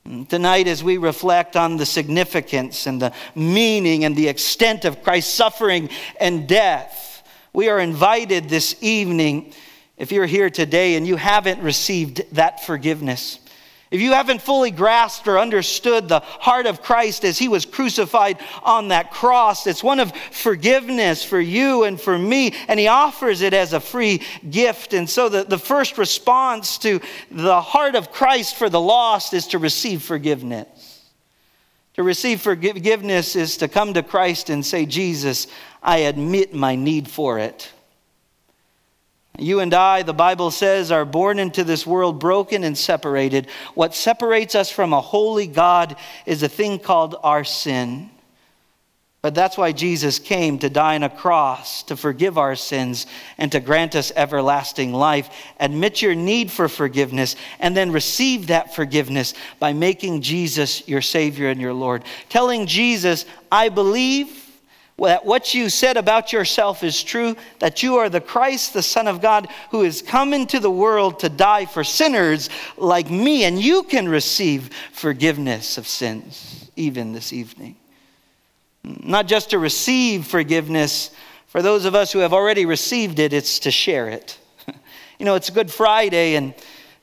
Tonight, 0.07 0.67
as 0.69 0.85
we 0.85 0.95
reflect 0.95 1.57
on 1.57 1.75
the 1.75 1.85
significance 1.85 2.87
and 2.87 3.01
the 3.01 3.11
meaning 3.35 4.05
and 4.05 4.15
the 4.15 4.29
extent 4.29 4.85
of 4.85 5.03
Christ's 5.03 5.33
suffering 5.33 5.89
and 6.17 6.47
death, 6.47 7.27
we 7.51 7.67
are 7.67 7.77
invited 7.77 8.47
this 8.47 8.81
evening, 8.81 9.53
if 9.97 10.13
you're 10.13 10.25
here 10.25 10.49
today 10.49 10.95
and 10.95 11.05
you 11.05 11.17
haven't 11.17 11.61
received 11.61 12.23
that 12.31 12.65
forgiveness, 12.65 13.39
if 13.89 14.01
you 14.01 14.11
haven't 14.11 14.41
fully 14.41 14.71
grasped 14.71 15.27
or 15.27 15.39
understood 15.39 16.09
the 16.09 16.19
heart 16.19 16.65
of 16.65 16.81
Christ 16.81 17.23
as 17.23 17.37
he 17.37 17.47
was 17.47 17.65
crucified 17.65 18.37
on 18.63 18.89
that 18.89 19.11
cross, 19.11 19.65
it's 19.65 19.83
one 19.83 20.01
of 20.01 20.11
forgiveness 20.31 21.23
for 21.23 21.39
you 21.39 21.85
and 21.85 21.99
for 21.99 22.17
me, 22.17 22.53
and 22.67 22.79
he 22.79 22.87
offers 22.87 23.41
it 23.41 23.53
as 23.53 23.71
a 23.71 23.79
free 23.79 24.21
gift. 24.49 24.93
And 24.93 25.09
so 25.09 25.29
the, 25.29 25.45
the 25.45 25.57
first 25.57 25.97
response 25.97 26.77
to 26.79 26.99
the 27.31 27.61
heart 27.61 27.95
of 27.95 28.11
Christ 28.11 28.57
for 28.57 28.69
the 28.69 28.81
lost 28.81 29.33
is 29.33 29.47
to 29.47 29.57
receive 29.57 30.01
forgiveness. 30.01 30.67
To 31.93 32.03
receive 32.03 32.41
forgiveness 32.41 33.35
is 33.35 33.57
to 33.57 33.67
come 33.67 33.93
to 33.93 34.03
Christ 34.03 34.49
and 34.49 34.65
say, 34.65 34.85
Jesus, 34.85 35.47
I 35.81 35.99
admit 35.99 36.53
my 36.53 36.75
need 36.75 37.07
for 37.07 37.39
it. 37.39 37.71
You 39.37 39.59
and 39.59 39.73
I, 39.73 40.03
the 40.03 40.13
Bible 40.13 40.51
says, 40.51 40.91
are 40.91 41.05
born 41.05 41.39
into 41.39 41.63
this 41.63 41.85
world 41.85 42.19
broken 42.19 42.63
and 42.63 42.77
separated. 42.77 43.47
What 43.75 43.93
separates 43.93 44.55
us 44.55 44.71
from 44.71 44.93
a 44.93 45.01
holy 45.01 45.47
God 45.47 45.95
is 46.25 46.43
a 46.43 46.49
thing 46.49 46.79
called 46.79 47.15
our 47.23 47.43
sin. 47.43 48.09
But 49.21 49.35
that's 49.35 49.57
why 49.57 49.73
Jesus 49.73 50.19
came 50.19 50.57
to 50.59 50.69
die 50.69 50.95
on 50.95 51.03
a 51.03 51.09
cross, 51.09 51.83
to 51.83 51.97
forgive 51.97 52.37
our 52.37 52.55
sins, 52.55 53.07
and 53.37 53.51
to 53.51 53.59
grant 53.59 53.95
us 53.95 54.11
everlasting 54.15 54.93
life. 54.93 55.29
Admit 55.59 56.01
your 56.01 56.15
need 56.15 56.51
for 56.51 56.69
forgiveness, 56.69 57.35
and 57.59 57.75
then 57.75 57.91
receive 57.91 58.47
that 58.47 58.73
forgiveness 58.75 59.33
by 59.59 59.73
making 59.73 60.21
Jesus 60.21 60.87
your 60.87 61.01
Savior 61.01 61.49
and 61.49 61.59
your 61.59 61.73
Lord. 61.73 62.03
Telling 62.29 62.67
Jesus, 62.67 63.25
I 63.51 63.69
believe 63.69 64.46
that 64.99 65.25
what 65.25 65.53
you 65.53 65.69
said 65.69 65.95
about 65.95 66.33
yourself 66.33 66.83
is 66.83 67.03
true, 67.03 67.35
that 67.59 67.83
you 67.83 67.97
are 67.97 68.09
the 68.09 68.19
Christ, 68.19 68.73
the 68.73 68.81
Son 68.81 69.07
of 69.07 69.21
God, 69.21 69.47
who 69.69 69.83
has 69.83 70.01
come 70.01 70.33
into 70.33 70.59
the 70.59 70.71
world 70.71 71.19
to 71.19 71.29
die 71.29 71.65
for 71.65 71.83
sinners 71.83 72.49
like 72.77 73.11
me, 73.11 73.43
and 73.43 73.61
you 73.61 73.83
can 73.83 74.09
receive 74.09 74.71
forgiveness 74.91 75.77
of 75.77 75.87
sins 75.87 76.71
even 76.75 77.13
this 77.13 77.31
evening. 77.31 77.75
Not 78.83 79.27
just 79.27 79.51
to 79.51 79.59
receive 79.59 80.25
forgiveness, 80.25 81.11
for 81.45 81.61
those 81.61 81.85
of 81.85 81.93
us 81.93 82.11
who 82.11 82.19
have 82.19 82.33
already 82.33 82.65
received 82.65 83.19
it, 83.19 83.33
it's 83.33 83.59
to 83.59 83.71
share 83.71 84.09
it. 84.09 84.37
You 85.19 85.25
know, 85.25 85.33
it's 85.33 85.49
Good 85.49 85.71
Friday, 85.71 86.35
and 86.35 86.53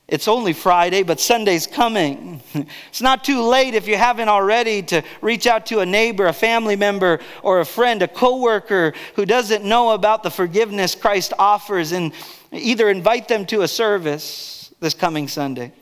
it's 0.07 0.27
only 0.27 0.53
Friday, 0.53 1.01
but 1.01 1.19
Sunday's 1.19 1.67
coming. 1.67 2.41
It's 2.89 3.01
not 3.01 3.25
too 3.25 3.41
late 3.41 3.73
if 3.73 3.87
you 3.87 3.97
haven't 3.97 4.29
already 4.29 4.81
to 4.83 5.03
reach 5.21 5.45
out 5.45 5.65
to 5.65 5.79
a 5.79 5.85
neighbor, 5.85 6.27
a 6.27 6.33
family 6.33 6.77
member, 6.77 7.19
or 7.43 7.59
a 7.59 7.65
friend, 7.65 8.01
a 8.01 8.07
coworker 8.07 8.93
who 9.15 9.25
doesn't 9.25 9.65
know 9.65 9.89
about 9.89 10.23
the 10.23 10.31
forgiveness 10.31 10.95
Christ 10.95 11.33
offers 11.37 11.91
and 11.91 12.13
either 12.53 12.89
invite 12.89 13.27
them 13.27 13.45
to 13.47 13.63
a 13.63 13.67
service 13.67 14.71
this 14.79 14.93
coming 14.93 15.27
Sunday. 15.27 15.73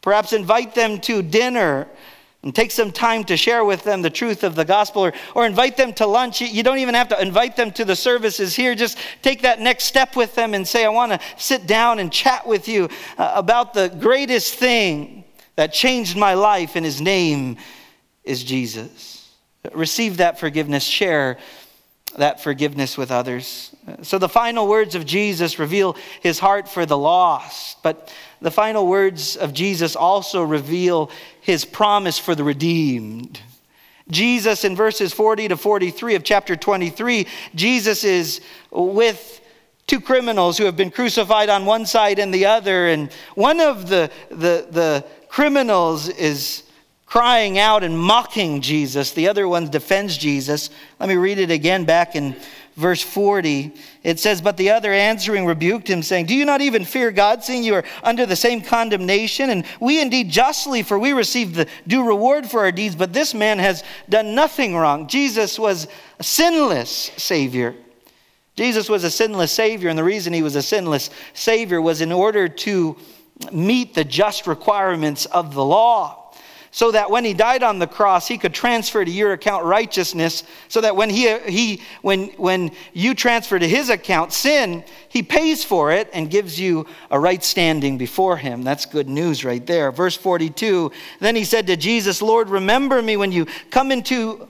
Perhaps 0.00 0.32
invite 0.32 0.74
them 0.74 1.00
to 1.00 1.22
dinner 1.22 1.86
and 2.44 2.54
take 2.54 2.70
some 2.70 2.92
time 2.92 3.24
to 3.24 3.38
share 3.38 3.64
with 3.64 3.84
them 3.84 4.02
the 4.02 4.10
truth 4.10 4.44
of 4.44 4.54
the 4.54 4.66
gospel 4.66 5.06
or, 5.06 5.12
or 5.34 5.46
invite 5.46 5.78
them 5.78 5.94
to 5.94 6.06
lunch. 6.06 6.42
You 6.42 6.62
don't 6.62 6.78
even 6.78 6.94
have 6.94 7.08
to 7.08 7.20
invite 7.20 7.56
them 7.56 7.72
to 7.72 7.86
the 7.86 7.96
services 7.96 8.54
here. 8.54 8.74
Just 8.74 8.98
take 9.22 9.42
that 9.42 9.60
next 9.60 9.84
step 9.84 10.14
with 10.14 10.34
them 10.34 10.52
and 10.52 10.68
say, 10.68 10.84
I 10.84 10.90
want 10.90 11.12
to 11.12 11.20
sit 11.38 11.66
down 11.66 11.98
and 11.98 12.12
chat 12.12 12.46
with 12.46 12.68
you 12.68 12.90
uh, 13.16 13.32
about 13.34 13.72
the 13.72 13.88
greatest 13.88 14.56
thing 14.56 15.24
that 15.56 15.72
changed 15.72 16.18
my 16.18 16.34
life, 16.34 16.76
and 16.76 16.84
his 16.84 17.00
name 17.00 17.56
is 18.24 18.44
Jesus. 18.44 19.32
Receive 19.72 20.18
that 20.18 20.38
forgiveness, 20.38 20.84
share 20.84 21.38
that 22.18 22.42
forgiveness 22.42 22.98
with 22.98 23.10
others. 23.10 23.74
So 24.02 24.18
the 24.18 24.28
final 24.28 24.68
words 24.68 24.94
of 24.94 25.06
Jesus 25.06 25.58
reveal 25.58 25.96
his 26.20 26.38
heart 26.38 26.68
for 26.68 26.86
the 26.86 26.98
lost, 26.98 27.82
but 27.82 28.12
the 28.40 28.50
final 28.50 28.86
words 28.86 29.36
of 29.36 29.52
Jesus 29.52 29.96
also 29.96 30.42
reveal 30.42 31.10
his 31.44 31.66
promise 31.66 32.18
for 32.18 32.34
the 32.34 32.42
redeemed. 32.42 33.38
Jesus, 34.08 34.64
in 34.64 34.74
verses 34.74 35.12
40 35.12 35.48
to 35.48 35.58
43 35.58 36.14
of 36.14 36.24
chapter 36.24 36.56
23, 36.56 37.26
Jesus 37.54 38.02
is 38.02 38.40
with 38.70 39.42
two 39.86 40.00
criminals 40.00 40.56
who 40.56 40.64
have 40.64 40.76
been 40.76 40.90
crucified 40.90 41.50
on 41.50 41.66
one 41.66 41.84
side 41.84 42.18
and 42.18 42.32
the 42.32 42.46
other. 42.46 42.88
And 42.88 43.12
one 43.34 43.60
of 43.60 43.90
the, 43.90 44.10
the, 44.30 44.66
the 44.70 45.04
criminals 45.28 46.08
is 46.08 46.62
crying 47.04 47.58
out 47.58 47.84
and 47.84 47.98
mocking 47.98 48.62
Jesus. 48.62 49.12
The 49.12 49.28
other 49.28 49.46
one 49.46 49.68
defends 49.68 50.16
Jesus. 50.16 50.70
Let 50.98 51.10
me 51.10 51.16
read 51.16 51.38
it 51.38 51.50
again 51.50 51.84
back 51.84 52.16
in 52.16 52.36
verse 52.74 53.02
40. 53.02 53.74
It 54.04 54.20
says, 54.20 54.42
But 54.42 54.58
the 54.58 54.70
other 54.70 54.92
answering 54.92 55.46
rebuked 55.46 55.88
him, 55.88 56.02
saying, 56.02 56.26
Do 56.26 56.34
you 56.34 56.44
not 56.44 56.60
even 56.60 56.84
fear 56.84 57.10
God, 57.10 57.42
seeing 57.42 57.64
you 57.64 57.74
are 57.74 57.84
under 58.02 58.26
the 58.26 58.36
same 58.36 58.60
condemnation? 58.60 59.48
And 59.48 59.64
we 59.80 60.00
indeed 60.00 60.28
justly, 60.28 60.82
for 60.82 60.98
we 60.98 61.14
receive 61.14 61.54
the 61.54 61.66
due 61.86 62.06
reward 62.06 62.46
for 62.46 62.60
our 62.60 62.70
deeds, 62.70 62.94
but 62.94 63.14
this 63.14 63.32
man 63.32 63.58
has 63.58 63.82
done 64.10 64.34
nothing 64.34 64.76
wrong. 64.76 65.08
Jesus 65.08 65.58
was 65.58 65.88
a 66.20 66.22
sinless 66.22 67.10
Savior. 67.16 67.74
Jesus 68.56 68.88
was 68.88 69.02
a 69.02 69.10
sinless 69.10 69.50
Savior, 69.50 69.88
and 69.88 69.98
the 69.98 70.04
reason 70.04 70.34
he 70.34 70.42
was 70.42 70.54
a 70.54 70.62
sinless 70.62 71.08
Savior 71.32 71.80
was 71.80 72.02
in 72.02 72.12
order 72.12 72.46
to 72.46 72.96
meet 73.50 73.94
the 73.94 74.04
just 74.04 74.46
requirements 74.46 75.24
of 75.26 75.54
the 75.54 75.64
law. 75.64 76.23
So 76.74 76.90
that 76.90 77.08
when 77.08 77.24
he 77.24 77.34
died 77.34 77.62
on 77.62 77.78
the 77.78 77.86
cross, 77.86 78.26
he 78.26 78.36
could 78.36 78.52
transfer 78.52 79.04
to 79.04 79.10
your 79.10 79.32
account 79.32 79.64
righteousness, 79.64 80.42
so 80.66 80.80
that 80.80 80.96
when, 80.96 81.08
he, 81.08 81.38
he, 81.38 81.80
when, 82.02 82.24
when 82.30 82.72
you 82.92 83.14
transfer 83.14 83.56
to 83.56 83.68
his 83.68 83.90
account 83.90 84.32
sin, 84.32 84.82
he 85.08 85.22
pays 85.22 85.62
for 85.62 85.92
it 85.92 86.10
and 86.12 86.28
gives 86.28 86.58
you 86.58 86.84
a 87.12 87.20
right 87.20 87.44
standing 87.44 87.96
before 87.96 88.36
him. 88.36 88.64
That's 88.64 88.86
good 88.86 89.08
news 89.08 89.44
right 89.44 89.64
there. 89.64 89.92
Verse 89.92 90.16
42 90.16 90.90
Then 91.20 91.36
he 91.36 91.44
said 91.44 91.68
to 91.68 91.76
Jesus, 91.76 92.20
Lord, 92.20 92.50
remember 92.50 93.00
me 93.00 93.16
when 93.16 93.30
you 93.30 93.46
come 93.70 93.92
into 93.92 94.48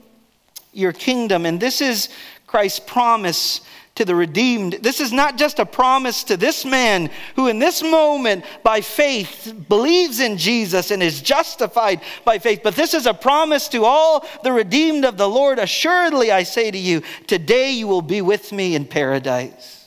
your 0.73 0.93
kingdom. 0.93 1.45
And 1.45 1.59
this 1.59 1.79
is 1.79 2.09
Christ's 2.47 2.79
promise 2.79 3.61
to 3.95 4.05
the 4.05 4.15
redeemed. 4.15 4.73
This 4.81 4.99
is 4.99 5.13
not 5.13 5.37
just 5.37 5.57
a 5.57 5.65
promise 5.65 6.25
to 6.25 6.37
this 6.37 6.65
man 6.65 7.09
who, 7.35 7.47
in 7.47 7.59
this 7.59 7.81
moment, 7.81 8.43
by 8.61 8.81
faith, 8.81 9.53
believes 9.69 10.19
in 10.19 10.37
Jesus 10.37 10.91
and 10.91 11.01
is 11.01 11.21
justified 11.21 12.01
by 12.25 12.37
faith, 12.37 12.59
but 12.61 12.75
this 12.75 12.93
is 12.93 13.05
a 13.05 13.13
promise 13.13 13.69
to 13.69 13.85
all 13.85 14.25
the 14.43 14.51
redeemed 14.51 15.05
of 15.05 15.17
the 15.17 15.29
Lord. 15.29 15.59
Assuredly, 15.59 16.31
I 16.31 16.43
say 16.43 16.69
to 16.69 16.77
you, 16.77 17.03
today 17.25 17.71
you 17.71 17.87
will 17.87 18.01
be 18.01 18.21
with 18.21 18.51
me 18.51 18.75
in 18.75 18.85
paradise. 18.85 19.85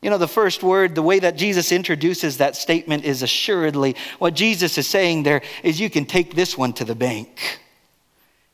You 0.00 0.10
know, 0.10 0.18
the 0.18 0.28
first 0.28 0.62
word, 0.62 0.94
the 0.94 1.02
way 1.02 1.18
that 1.18 1.36
Jesus 1.36 1.72
introduces 1.72 2.38
that 2.38 2.54
statement 2.54 3.04
is 3.04 3.22
assuredly. 3.22 3.96
What 4.20 4.34
Jesus 4.34 4.78
is 4.78 4.86
saying 4.86 5.24
there 5.24 5.42
is 5.64 5.80
you 5.80 5.90
can 5.90 6.04
take 6.04 6.36
this 6.36 6.56
one 6.56 6.72
to 6.74 6.84
the 6.84 6.94
bank. 6.94 7.60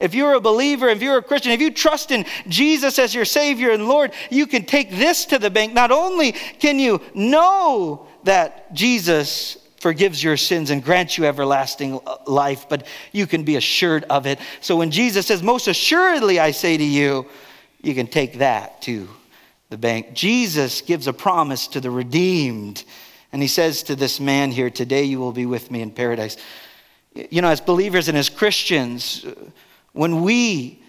If 0.03 0.15
you're 0.15 0.35
a 0.35 0.41
believer, 0.41 0.89
if 0.89 1.01
you're 1.01 1.19
a 1.19 1.23
Christian, 1.23 1.53
if 1.53 1.61
you 1.61 1.71
trust 1.71 2.11
in 2.11 2.27
Jesus 2.49 2.99
as 2.99 3.15
your 3.15 3.25
Savior 3.25 3.71
and 3.71 3.87
Lord, 3.87 4.13
you 4.31 4.47
can 4.47 4.65
take 4.65 4.91
this 4.91 5.25
to 5.27 5.39
the 5.39 5.49
bank. 5.49 5.73
Not 5.73 5.93
only 5.93 6.33
can 6.33 6.79
you 6.79 7.01
know 7.15 8.09
that 8.25 8.75
Jesus 8.75 9.59
forgives 9.79 10.23
your 10.23 10.37
sins 10.37 10.71
and 10.71 10.83
grants 10.83 11.19
you 11.19 11.25
everlasting 11.25 12.01
life, 12.27 12.67
but 12.69 12.87
you 13.13 13.27
can 13.27 13.45
be 13.45 13.57
assured 13.57 14.05
of 14.05 14.27
it. 14.27 14.39
So 14.61 14.77
when 14.77 14.91
Jesus 14.91 15.27
says, 15.27 15.43
Most 15.43 15.69
assuredly 15.69 16.39
I 16.41 16.51
say 16.51 16.77
to 16.77 16.85
you, 16.85 17.27
you 17.81 17.95
can 17.95 18.07
take 18.07 18.39
that 18.39 18.83
to 18.83 19.09
the 19.71 19.79
bank. 19.79 20.15
Jesus 20.15 20.81
gives 20.83 21.07
a 21.07 21.13
promise 21.13 21.67
to 21.69 21.81
the 21.81 21.91
redeemed. 21.91 22.85
And 23.33 23.41
he 23.41 23.49
says 23.49 23.83
to 23.85 23.97
this 23.97 24.21
man 24.21 24.51
here, 24.51 24.69
Today 24.71 25.05
you 25.05 25.19
will 25.19 25.33
be 25.33 25.47
with 25.47 25.71
me 25.71 25.81
in 25.81 25.91
paradise. 25.91 26.37
You 27.15 27.43
know, 27.43 27.49
as 27.49 27.61
believers 27.61 28.09
and 28.09 28.17
as 28.17 28.29
Christians, 28.29 29.27
when 29.93 30.23
we 30.23 30.83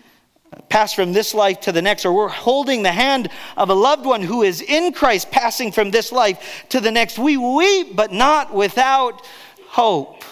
pass 0.69 0.93
from 0.93 1.13
this 1.13 1.33
life 1.33 1.61
to 1.61 1.71
the 1.71 1.81
next, 1.81 2.05
or 2.05 2.13
we're 2.13 2.27
holding 2.27 2.83
the 2.83 2.91
hand 2.91 3.29
of 3.57 3.69
a 3.69 3.73
loved 3.73 4.05
one 4.05 4.21
who 4.21 4.43
is 4.43 4.61
in 4.61 4.93
Christ 4.93 5.31
passing 5.31 5.71
from 5.71 5.91
this 5.91 6.11
life 6.11 6.65
to 6.69 6.79
the 6.79 6.91
next, 6.91 7.17
we 7.17 7.37
weep, 7.37 7.95
but 7.95 8.11
not 8.11 8.53
without 8.53 9.25
hope 9.67 10.23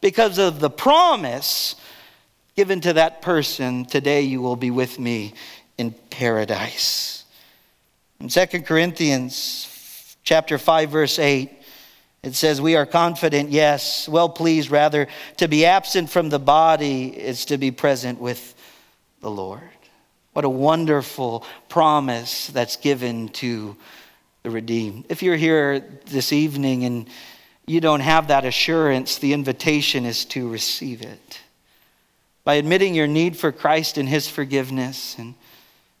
because 0.00 0.38
of 0.38 0.60
the 0.60 0.70
promise 0.70 1.76
given 2.56 2.80
to 2.82 2.92
that 2.92 3.22
person 3.22 3.84
today 3.86 4.20
you 4.20 4.42
will 4.42 4.56
be 4.56 4.70
with 4.70 4.98
me 4.98 5.32
in 5.78 5.92
paradise. 6.10 7.24
In 8.20 8.28
2 8.28 8.46
Corinthians 8.62 10.16
chapter 10.22 10.58
5 10.58 10.90
verse 10.90 11.18
8 11.18 11.50
it 12.22 12.34
says, 12.34 12.60
We 12.60 12.76
are 12.76 12.86
confident, 12.86 13.50
yes, 13.50 14.08
well 14.08 14.28
pleased 14.28 14.70
rather, 14.70 15.08
to 15.38 15.48
be 15.48 15.64
absent 15.64 16.10
from 16.10 16.28
the 16.28 16.38
body 16.38 17.06
is 17.06 17.46
to 17.46 17.58
be 17.58 17.70
present 17.70 18.20
with 18.20 18.54
the 19.20 19.30
Lord. 19.30 19.62
What 20.32 20.44
a 20.44 20.50
wonderful 20.50 21.44
promise 21.68 22.48
that's 22.48 22.76
given 22.76 23.28
to 23.30 23.76
the 24.42 24.50
redeemed. 24.50 25.06
If 25.08 25.22
you're 25.22 25.36
here 25.36 25.80
this 26.06 26.32
evening 26.32 26.84
and 26.84 27.08
you 27.66 27.80
don't 27.80 28.00
have 28.00 28.28
that 28.28 28.44
assurance, 28.44 29.18
the 29.18 29.32
invitation 29.32 30.04
is 30.04 30.24
to 30.26 30.48
receive 30.48 31.02
it. 31.02 31.40
By 32.44 32.54
admitting 32.54 32.94
your 32.94 33.06
need 33.06 33.36
for 33.36 33.52
Christ 33.52 33.98
and 33.98 34.08
His 34.08 34.28
forgiveness 34.28 35.16
and 35.18 35.34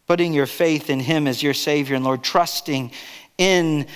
putting 0.06 0.32
your 0.32 0.46
faith 0.46 0.90
in 0.90 1.00
Him 1.00 1.26
as 1.26 1.42
your 1.42 1.54
Savior 1.54 1.96
and 1.96 2.04
Lord, 2.04 2.22
trusting 2.22 2.92
in 3.36 3.86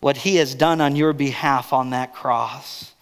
what 0.00 0.16
he 0.16 0.36
has 0.36 0.54
done 0.54 0.80
on 0.80 0.96
your 0.96 1.12
behalf 1.12 1.72
on 1.72 1.90
that 1.90 2.14
cross 2.14 2.92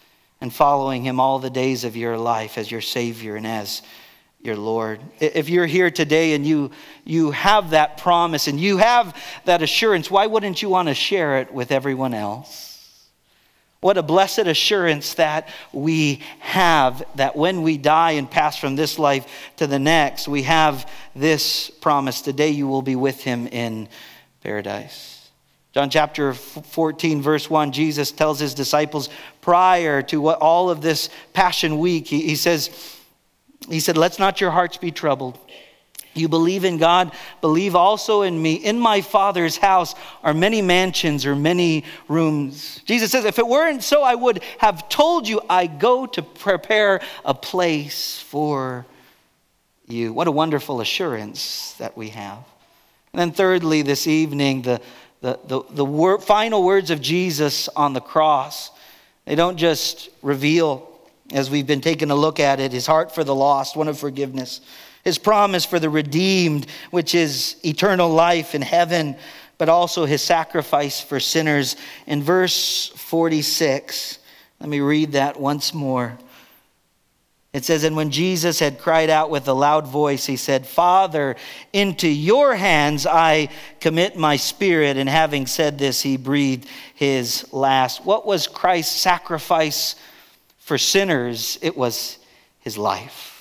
and 0.41 0.53
following 0.53 1.03
him 1.03 1.21
all 1.21 1.39
the 1.39 1.51
days 1.51 1.85
of 1.85 1.97
your 1.97 2.17
life 2.19 2.59
as 2.59 2.71
your 2.71 2.81
Savior 2.81 3.37
and 3.37 3.47
as 3.47 3.83
your 4.41 4.57
Lord. 4.57 5.01
If 5.19 5.49
you're 5.49 5.67
here 5.67 5.91
today 5.91 6.35
and 6.35 6.47
you, 6.47 6.71
you 7.05 7.33
have 7.33 7.71
that 7.71 7.99
promise 7.99 8.47
and 8.47 8.61
you 8.61 8.77
have 8.79 9.17
that 9.45 9.63
assurance, 9.63 10.11
why 10.11 10.27
wouldn't 10.27 10.63
you 10.63 10.69
want 10.69 10.89
to 10.89 10.95
share 10.95 11.39
it 11.41 11.53
with 11.53 11.73
everyone 11.73 12.15
else? 12.15 12.77
What 13.81 13.99
a 13.99 14.03
blessed 14.03 14.41
assurance 14.41 15.15
that 15.15 15.49
we 15.73 16.21
have 16.41 17.05
that 17.17 17.37
when 17.37 17.63
we 17.63 17.77
die 17.77 18.13
and 18.13 18.31
pass 18.31 18.57
from 18.57 18.75
this 18.75 18.99
life 18.99 19.27
to 19.59 19.67
the 19.67 19.79
next, 19.79 20.29
we 20.29 20.43
have 20.45 20.91
this 21.15 21.71
promise 21.71 22.21
today 22.21 22.51
you 22.51 22.67
will 22.67 22.83
be 22.83 22.97
with 22.97 23.23
him 23.23 23.47
in 23.47 23.89
paradise. 24.43 25.16
John 25.77 25.91
chapter 25.91 26.33
14, 26.33 27.21
verse 27.21 27.51
1, 27.51 27.71
Jesus 27.71 28.11
tells 28.11 28.41
his 28.41 28.55
disciples 28.55 29.11
prior 29.43 30.01
to 30.05 30.23
what 30.23 30.39
all 30.39 30.71
of 30.71 30.81
this 30.81 31.11
Passion 31.35 31.77
Week, 31.77 32.07
he, 32.07 32.23
he 32.23 32.35
says, 32.35 32.71
he 33.69 33.81
said, 33.81 33.99
Let's 33.99 34.19
not 34.19 34.41
your 34.41 34.51
hearts 34.51 34.79
be 34.79 34.91
troubled. 34.91 35.39
You 36.15 36.31
believe 36.31 36.65
in 36.65 36.79
God, 36.79 37.13
believe 37.43 37.77
also 37.77 38.23
in 38.23 38.41
me. 38.41 38.55
In 38.55 38.79
my 38.79 39.03
Father's 39.03 39.59
house 39.59 39.95
are 40.25 40.33
many 40.33 40.63
mansions 40.63 41.27
or 41.27 41.37
many 41.37 41.85
rooms. 42.09 42.81
Jesus 42.87 43.11
says, 43.11 43.27
If 43.27 43.39
it 43.39 43.47
weren't 43.47 43.83
so, 43.83 44.03
I 44.03 44.15
would 44.15 44.43
have 44.57 44.89
told 44.89 45.29
you, 45.29 45.43
I 45.47 45.67
go 45.67 46.07
to 46.07 46.23
prepare 46.23 47.03
a 47.23 47.35
place 47.35 48.19
for 48.19 48.87
you. 49.87 50.15
What 50.15 50.27
a 50.27 50.33
wonderful 50.33 50.81
assurance 50.81 51.75
that 51.75 51.99
we 51.99 52.09
have. 52.09 52.39
And 53.13 53.21
then, 53.21 53.33
thirdly, 53.33 53.83
this 53.83 54.07
evening, 54.07 54.63
the 54.63 54.81
the, 55.21 55.39
the, 55.47 55.63
the 55.71 56.19
final 56.21 56.63
words 56.63 56.91
of 56.91 57.01
Jesus 57.01 57.69
on 57.69 57.93
the 57.93 58.01
cross, 58.01 58.71
they 59.25 59.35
don't 59.35 59.57
just 59.57 60.09
reveal, 60.23 60.89
as 61.33 61.51
we've 61.51 61.67
been 61.67 61.81
taking 61.81 62.11
a 62.11 62.15
look 62.15 62.39
at 62.39 62.61
it, 62.61 62.73
his 62.73 62.87
heart 62.87 63.15
for 63.15 63.25
the 63.25 63.35
lost, 63.35 63.77
one 63.77 63.89
of 63.89 63.99
forgiveness, 63.99 64.61
his 65.05 65.19
promise 65.19 65.65
for 65.65 65.79
the 65.79 65.91
redeemed, 65.91 66.67
which 66.91 67.15
is 67.15 67.57
eternal 67.65 68.09
life 68.09 68.55
in 68.55 68.63
heaven, 68.63 69.17
but 69.59 69.69
also 69.69 70.05
his 70.05 70.23
sacrifice 70.23 71.01
for 71.01 71.19
sinners. 71.19 71.77
In 72.07 72.23
verse 72.23 72.89
46, 72.89 74.19
let 74.61 74.69
me 74.69 74.81
read 74.81 75.13
that 75.13 75.39
once 75.41 75.73
more. 75.73 76.19
It 77.53 77.65
says, 77.65 77.85
And 77.85 77.97
when 77.97 78.11
Jesus 78.11 78.59
had 78.59 78.79
cried 78.79 79.09
out 79.09 79.31
with 79.31 79.49
a 79.49 79.53
loud 79.53 79.87
voice, 79.87 80.27
he 80.27 80.37
said, 80.37 80.67
Father, 80.67 81.37
into 81.73 82.09
your 82.09 82.55
hands 82.55 83.07
I 83.07 83.49
commit 83.81 84.17
my 84.17 84.37
spirit. 84.37 84.97
And 84.97 85.09
having 85.09 85.47
said 85.47 85.79
this, 85.79 86.03
he 86.03 86.17
breathed 86.17 86.69
his 86.95 87.53
last. 87.53 88.05
What 88.05 88.27
was 88.27 88.47
Christ's 88.47 89.01
sacrifice 89.01 89.97
for 90.59 90.77
sinners? 90.77 91.59
It 91.63 91.77
was 91.77 92.19
his 92.61 92.77
life. 92.77 93.33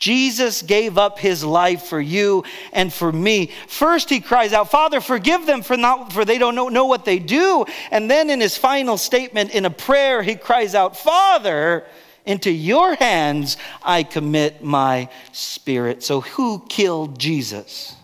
Jesus 0.00 0.62
gave 0.62 0.96
up 0.96 1.18
his 1.18 1.44
life 1.44 1.82
for 1.82 2.00
you 2.00 2.42
and 2.72 2.90
for 2.90 3.12
me. 3.12 3.50
First, 3.68 4.08
he 4.08 4.20
cries 4.20 4.54
out, 4.54 4.70
Father, 4.70 4.98
forgive 4.98 5.44
them 5.44 5.60
for, 5.60 5.76
not, 5.76 6.10
for 6.10 6.24
they 6.24 6.38
don't 6.38 6.54
know, 6.54 6.70
know 6.70 6.86
what 6.86 7.04
they 7.04 7.18
do. 7.18 7.66
And 7.90 8.10
then, 8.10 8.30
in 8.30 8.40
his 8.40 8.56
final 8.56 8.96
statement, 8.96 9.50
in 9.50 9.66
a 9.66 9.70
prayer, 9.70 10.22
he 10.22 10.36
cries 10.36 10.74
out, 10.74 10.96
Father, 10.96 11.84
into 12.30 12.50
your 12.50 12.94
hands 12.94 13.56
I 13.82 14.02
commit 14.04 14.62
my 14.62 15.08
spirit. 15.32 16.02
So, 16.02 16.20
who 16.20 16.64
killed 16.68 17.18
Jesus? 17.18 17.96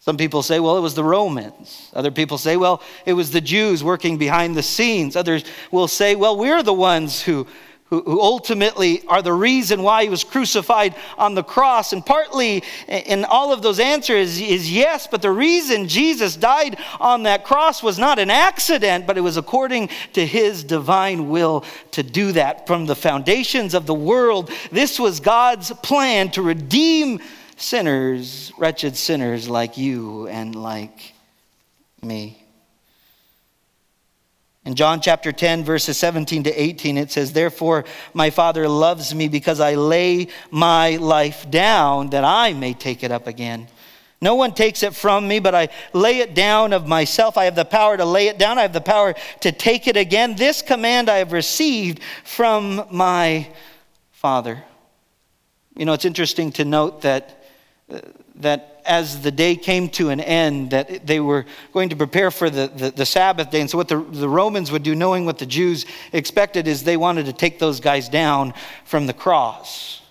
Some 0.00 0.16
people 0.16 0.42
say, 0.42 0.60
well, 0.60 0.78
it 0.78 0.80
was 0.80 0.94
the 0.94 1.04
Romans. 1.04 1.90
Other 1.92 2.10
people 2.10 2.38
say, 2.38 2.56
well, 2.56 2.82
it 3.04 3.12
was 3.12 3.30
the 3.30 3.40
Jews 3.40 3.84
working 3.84 4.16
behind 4.16 4.56
the 4.56 4.62
scenes. 4.62 5.14
Others 5.14 5.44
will 5.70 5.88
say, 5.88 6.16
well, 6.16 6.38
we're 6.38 6.62
the 6.62 6.72
ones 6.72 7.20
who 7.20 7.46
who, 7.90 8.02
who 8.02 8.20
ultimately 8.20 9.02
are 9.08 9.20
the 9.20 9.32
reason 9.32 9.82
why 9.82 10.04
he 10.04 10.08
was 10.08 10.24
crucified 10.24 10.94
on 11.18 11.34
the 11.34 11.42
cross. 11.42 11.92
And 11.92 12.06
partly 12.06 12.62
in 12.88 13.24
all 13.24 13.52
of 13.52 13.62
those 13.62 13.80
answers 13.80 14.40
is 14.40 14.72
yes, 14.72 15.06
but 15.08 15.22
the 15.22 15.30
reason 15.30 15.88
Jesus 15.88 16.36
died 16.36 16.78
on 17.00 17.24
that 17.24 17.44
cross 17.44 17.82
was 17.82 17.98
not 17.98 18.18
an 18.18 18.30
accident, 18.30 19.06
but 19.06 19.18
it 19.18 19.22
was 19.22 19.36
according 19.36 19.90
to 20.12 20.24
his 20.24 20.62
divine 20.64 21.28
will 21.28 21.64
to 21.90 22.02
do 22.02 22.32
that. 22.32 22.66
From 22.66 22.86
the 22.86 22.96
foundations 22.96 23.74
of 23.74 23.86
the 23.86 23.94
world, 23.94 24.50
this 24.70 24.98
was 24.98 25.18
God's 25.18 25.72
plan 25.82 26.30
to 26.30 26.42
redeem 26.42 27.20
sinners, 27.56 28.52
wretched 28.56 28.96
sinners 28.96 29.48
like 29.48 29.76
you 29.76 30.28
and 30.28 30.54
like 30.54 31.14
me. 32.02 32.39
In 34.64 34.74
John 34.74 35.00
chapter 35.00 35.32
10, 35.32 35.64
verses 35.64 35.96
17 35.96 36.42
to 36.44 36.52
18, 36.52 36.98
it 36.98 37.10
says, 37.10 37.32
Therefore, 37.32 37.84
my 38.12 38.28
Father 38.28 38.68
loves 38.68 39.14
me 39.14 39.26
because 39.26 39.58
I 39.58 39.74
lay 39.74 40.28
my 40.50 40.96
life 40.96 41.50
down 41.50 42.10
that 42.10 42.24
I 42.24 42.52
may 42.52 42.74
take 42.74 43.02
it 43.02 43.10
up 43.10 43.26
again. 43.26 43.68
No 44.20 44.34
one 44.34 44.52
takes 44.52 44.82
it 44.82 44.94
from 44.94 45.26
me, 45.26 45.38
but 45.38 45.54
I 45.54 45.70
lay 45.94 46.18
it 46.18 46.34
down 46.34 46.74
of 46.74 46.86
myself. 46.86 47.38
I 47.38 47.46
have 47.46 47.56
the 47.56 47.64
power 47.64 47.96
to 47.96 48.04
lay 48.04 48.28
it 48.28 48.38
down, 48.38 48.58
I 48.58 48.62
have 48.62 48.74
the 48.74 48.82
power 48.82 49.14
to 49.40 49.50
take 49.50 49.86
it 49.86 49.96
again. 49.96 50.36
This 50.36 50.60
command 50.60 51.08
I 51.08 51.16
have 51.18 51.32
received 51.32 52.00
from 52.24 52.86
my 52.90 53.48
Father. 54.12 54.62
You 55.74 55.86
know, 55.86 55.94
it's 55.94 56.04
interesting 56.04 56.52
to 56.52 56.66
note 56.66 57.00
that, 57.00 57.44
uh, 57.90 58.00
that 58.36 58.79
as 58.90 59.22
the 59.22 59.30
day 59.30 59.54
came 59.54 59.88
to 59.88 60.10
an 60.10 60.20
end, 60.20 60.70
that 60.70 61.06
they 61.06 61.20
were 61.20 61.46
going 61.72 61.88
to 61.90 61.96
prepare 61.96 62.32
for 62.32 62.50
the, 62.50 62.66
the, 62.66 62.90
the 62.90 63.06
Sabbath 63.06 63.50
day. 63.50 63.60
And 63.60 63.70
so, 63.70 63.78
what 63.78 63.86
the, 63.86 64.00
the 64.00 64.28
Romans 64.28 64.72
would 64.72 64.82
do, 64.82 64.96
knowing 64.96 65.24
what 65.24 65.38
the 65.38 65.46
Jews 65.46 65.86
expected, 66.12 66.66
is 66.66 66.82
they 66.82 66.96
wanted 66.96 67.26
to 67.26 67.32
take 67.32 67.60
those 67.60 67.78
guys 67.78 68.08
down 68.08 68.52
from 68.84 69.06
the 69.06 69.12
cross. 69.12 70.02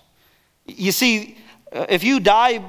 You 0.66 0.92
see, 0.92 1.36
uh, 1.70 1.86
if 1.90 2.02
you 2.02 2.20
die 2.20 2.64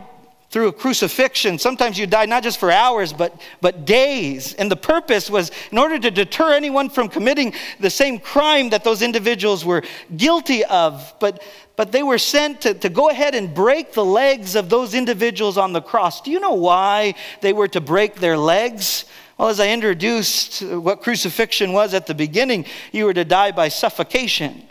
through 0.52 0.68
a 0.68 0.74
crucifixion. 0.74 1.58
Sometimes 1.58 1.98
you 1.98 2.06
die 2.06 2.26
not 2.26 2.44
just 2.44 2.60
for 2.60 2.70
hours, 2.70 3.14
but, 3.14 3.42
but 3.62 3.86
days. 3.86 4.54
And 4.56 4.70
the 4.70 4.76
purpose 4.76 5.30
was 5.30 5.50
in 5.72 5.78
order 5.78 5.98
to 5.98 6.12
deter 6.12 6.54
anyone 6.54 6.90
from 6.90 7.08
committing 7.08 7.54
the 7.80 7.90
same 7.90 8.20
crime 8.20 8.70
that 8.72 8.84
those 8.84 9.02
individuals 9.02 9.64
were 9.64 9.82
guilty 10.18 10.66
of. 10.66 11.16
But, 11.22 11.42
but 11.78 11.94
they 11.94 12.04
were 12.04 12.18
sent 12.18 12.62
to, 12.62 12.74
to 12.74 12.90
go 12.90 13.10
ahead 13.10 13.34
and 13.34 13.54
break 13.54 13.94
the 13.94 14.04
legs 14.04 14.56
of 14.56 14.70
those 14.70 14.94
individuals 14.94 15.58
on 15.58 15.72
the 15.72 15.82
cross. 15.82 16.20
Do 16.20 16.32
you 16.32 16.42
know 16.42 16.54
why 16.54 17.16
they 17.40 17.54
were 17.54 17.70
to 17.70 17.80
break 17.80 18.16
their 18.16 18.38
legs? 18.38 19.06
Well, 19.38 19.48
as 19.48 19.62
I 19.62 19.70
introduced 19.70 20.62
what 20.64 21.02
crucifixion 21.02 21.72
was 21.72 21.94
at 21.94 22.08
the 22.08 22.14
beginning, 22.14 22.66
you 22.92 23.06
were 23.06 23.14
to 23.14 23.24
die 23.24 23.52
by 23.52 23.70
suffocation. 23.70 24.68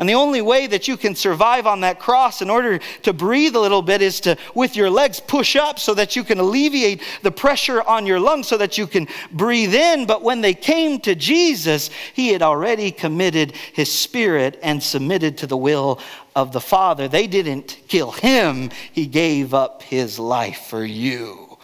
And 0.00 0.08
the 0.08 0.14
only 0.14 0.40
way 0.40 0.66
that 0.66 0.88
you 0.88 0.96
can 0.96 1.14
survive 1.14 1.66
on 1.66 1.82
that 1.82 2.00
cross 2.00 2.40
in 2.40 2.48
order 2.48 2.78
to 3.02 3.12
breathe 3.12 3.54
a 3.54 3.60
little 3.60 3.82
bit 3.82 4.00
is 4.00 4.18
to, 4.20 4.38
with 4.54 4.74
your 4.74 4.88
legs, 4.88 5.20
push 5.20 5.56
up 5.56 5.78
so 5.78 5.92
that 5.92 6.16
you 6.16 6.24
can 6.24 6.40
alleviate 6.40 7.02
the 7.22 7.30
pressure 7.30 7.82
on 7.82 8.06
your 8.06 8.18
lungs 8.18 8.48
so 8.48 8.56
that 8.56 8.78
you 8.78 8.86
can 8.86 9.08
breathe 9.30 9.74
in. 9.74 10.06
But 10.06 10.22
when 10.22 10.40
they 10.40 10.54
came 10.54 11.00
to 11.00 11.14
Jesus, 11.14 11.90
he 12.14 12.28
had 12.28 12.40
already 12.40 12.90
committed 12.90 13.52
his 13.52 13.92
spirit 13.92 14.58
and 14.62 14.82
submitted 14.82 15.36
to 15.36 15.46
the 15.46 15.58
will 15.58 16.00
of 16.34 16.52
the 16.52 16.62
Father. 16.62 17.06
They 17.06 17.26
didn't 17.26 17.76
kill 17.86 18.12
him, 18.12 18.70
he 18.90 19.04
gave 19.04 19.52
up 19.52 19.82
his 19.82 20.18
life 20.18 20.62
for 20.70 20.82
you 20.82 21.58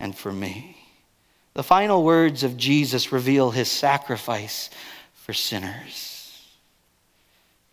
and 0.00 0.16
for 0.16 0.32
me. 0.32 0.78
The 1.52 1.62
final 1.62 2.02
words 2.04 2.42
of 2.42 2.56
Jesus 2.56 3.12
reveal 3.12 3.50
his 3.50 3.70
sacrifice 3.70 4.70
for 5.12 5.34
sinners. 5.34 6.17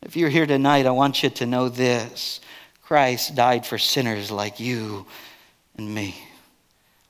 If 0.05 0.15
you're 0.15 0.29
here 0.29 0.45
tonight, 0.45 0.85
I 0.85 0.91
want 0.91 1.23
you 1.23 1.31
to 1.31 1.47
know 1.47 1.67
this 1.67 2.39
Christ 2.83 3.33
died 3.33 3.65
for 3.65 3.79
sinners 3.79 4.29
like 4.29 4.59
you 4.59 5.07
and 5.77 5.95
me. 5.95 6.15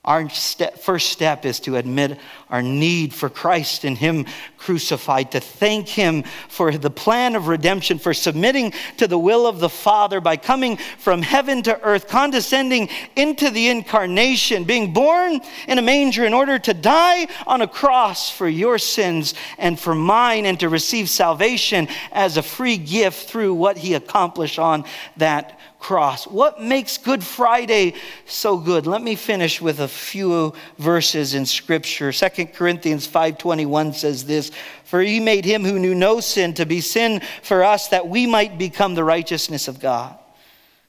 Our 0.06 0.30
step, 0.30 0.78
first 0.78 1.10
step 1.10 1.46
is 1.46 1.60
to 1.62 1.78
admit 1.78 2.20
our 2.52 2.62
need 2.62 3.12
for 3.12 3.28
Christ 3.28 3.86
and 3.86 3.98
Him 3.98 4.28
crucified, 4.58 5.32
to 5.32 5.39
thank 5.39 5.88
Him 5.88 6.24
for 6.48 6.72
the 6.72 6.91
plan 6.91 7.36
of 7.36 7.48
redemption, 7.48 7.98
for 7.98 8.13
submitting 8.13 8.72
to 8.98 9.08
the 9.08 9.18
will 9.18 9.48
of 9.48 9.60
the 9.60 9.70
Father 9.70 10.22
by 10.22 10.38
coming 10.38 10.78
from 11.00 11.24
heaven 11.24 11.63
to 11.63 11.82
earth, 11.82 12.08
condescending 12.08 12.89
into 13.15 13.50
the 13.50 13.70
incarnation, 13.70 14.63
being 14.63 14.94
born 14.94 15.41
in 15.68 15.80
a 15.80 15.82
manger 15.82 16.24
in 16.24 16.36
order 16.36 16.60
to 16.60 16.74
die 16.76 17.28
on 17.48 17.63
a 17.63 17.68
cross 17.68 18.30
for 18.30 18.48
your 18.48 18.78
sins 18.78 19.34
and 19.58 19.80
for 19.80 19.96
mine, 19.96 20.46
and 20.46 20.60
to 20.60 20.70
receive 20.70 21.10
salvation 21.10 21.88
as 22.12 22.38
a 22.38 22.44
free 22.44 22.78
gift 22.78 23.28
through 23.28 23.56
what 23.56 23.76
He 23.76 23.96
accomplished 23.96 24.60
on 24.60 24.86
that 25.18 25.60
cross. 25.80 26.26
What 26.26 26.60
makes 26.60 26.98
Good 26.98 27.24
Friday 27.24 27.94
so 28.26 28.58
good? 28.58 28.88
Let 28.88 29.04
me 29.04 29.15
finish 29.15 29.62
with 29.62 29.80
a 29.80 29.88
few 29.95 30.53
verses 30.77 31.34
in 31.34 31.45
scripture. 31.45 32.12
2 32.12 32.53
Corinthians 32.53 33.08
5:21 33.08 33.93
says 33.93 34.25
this, 34.25 34.51
"For 34.84 35.01
he 35.01 35.19
made 35.19 35.45
him 35.45 35.63
who 35.63 35.79
knew 35.79 35.95
no 35.95 36.19
sin 36.19 36.53
to 36.55 36.65
be 36.65 36.81
sin 36.81 37.21
for 37.41 37.63
us 37.63 37.88
that 37.88 38.08
we 38.08 38.25
might 38.25 38.58
become 38.58 38.95
the 38.95 39.03
righteousness 39.03 39.67
of 39.67 39.79
God." 39.79 40.17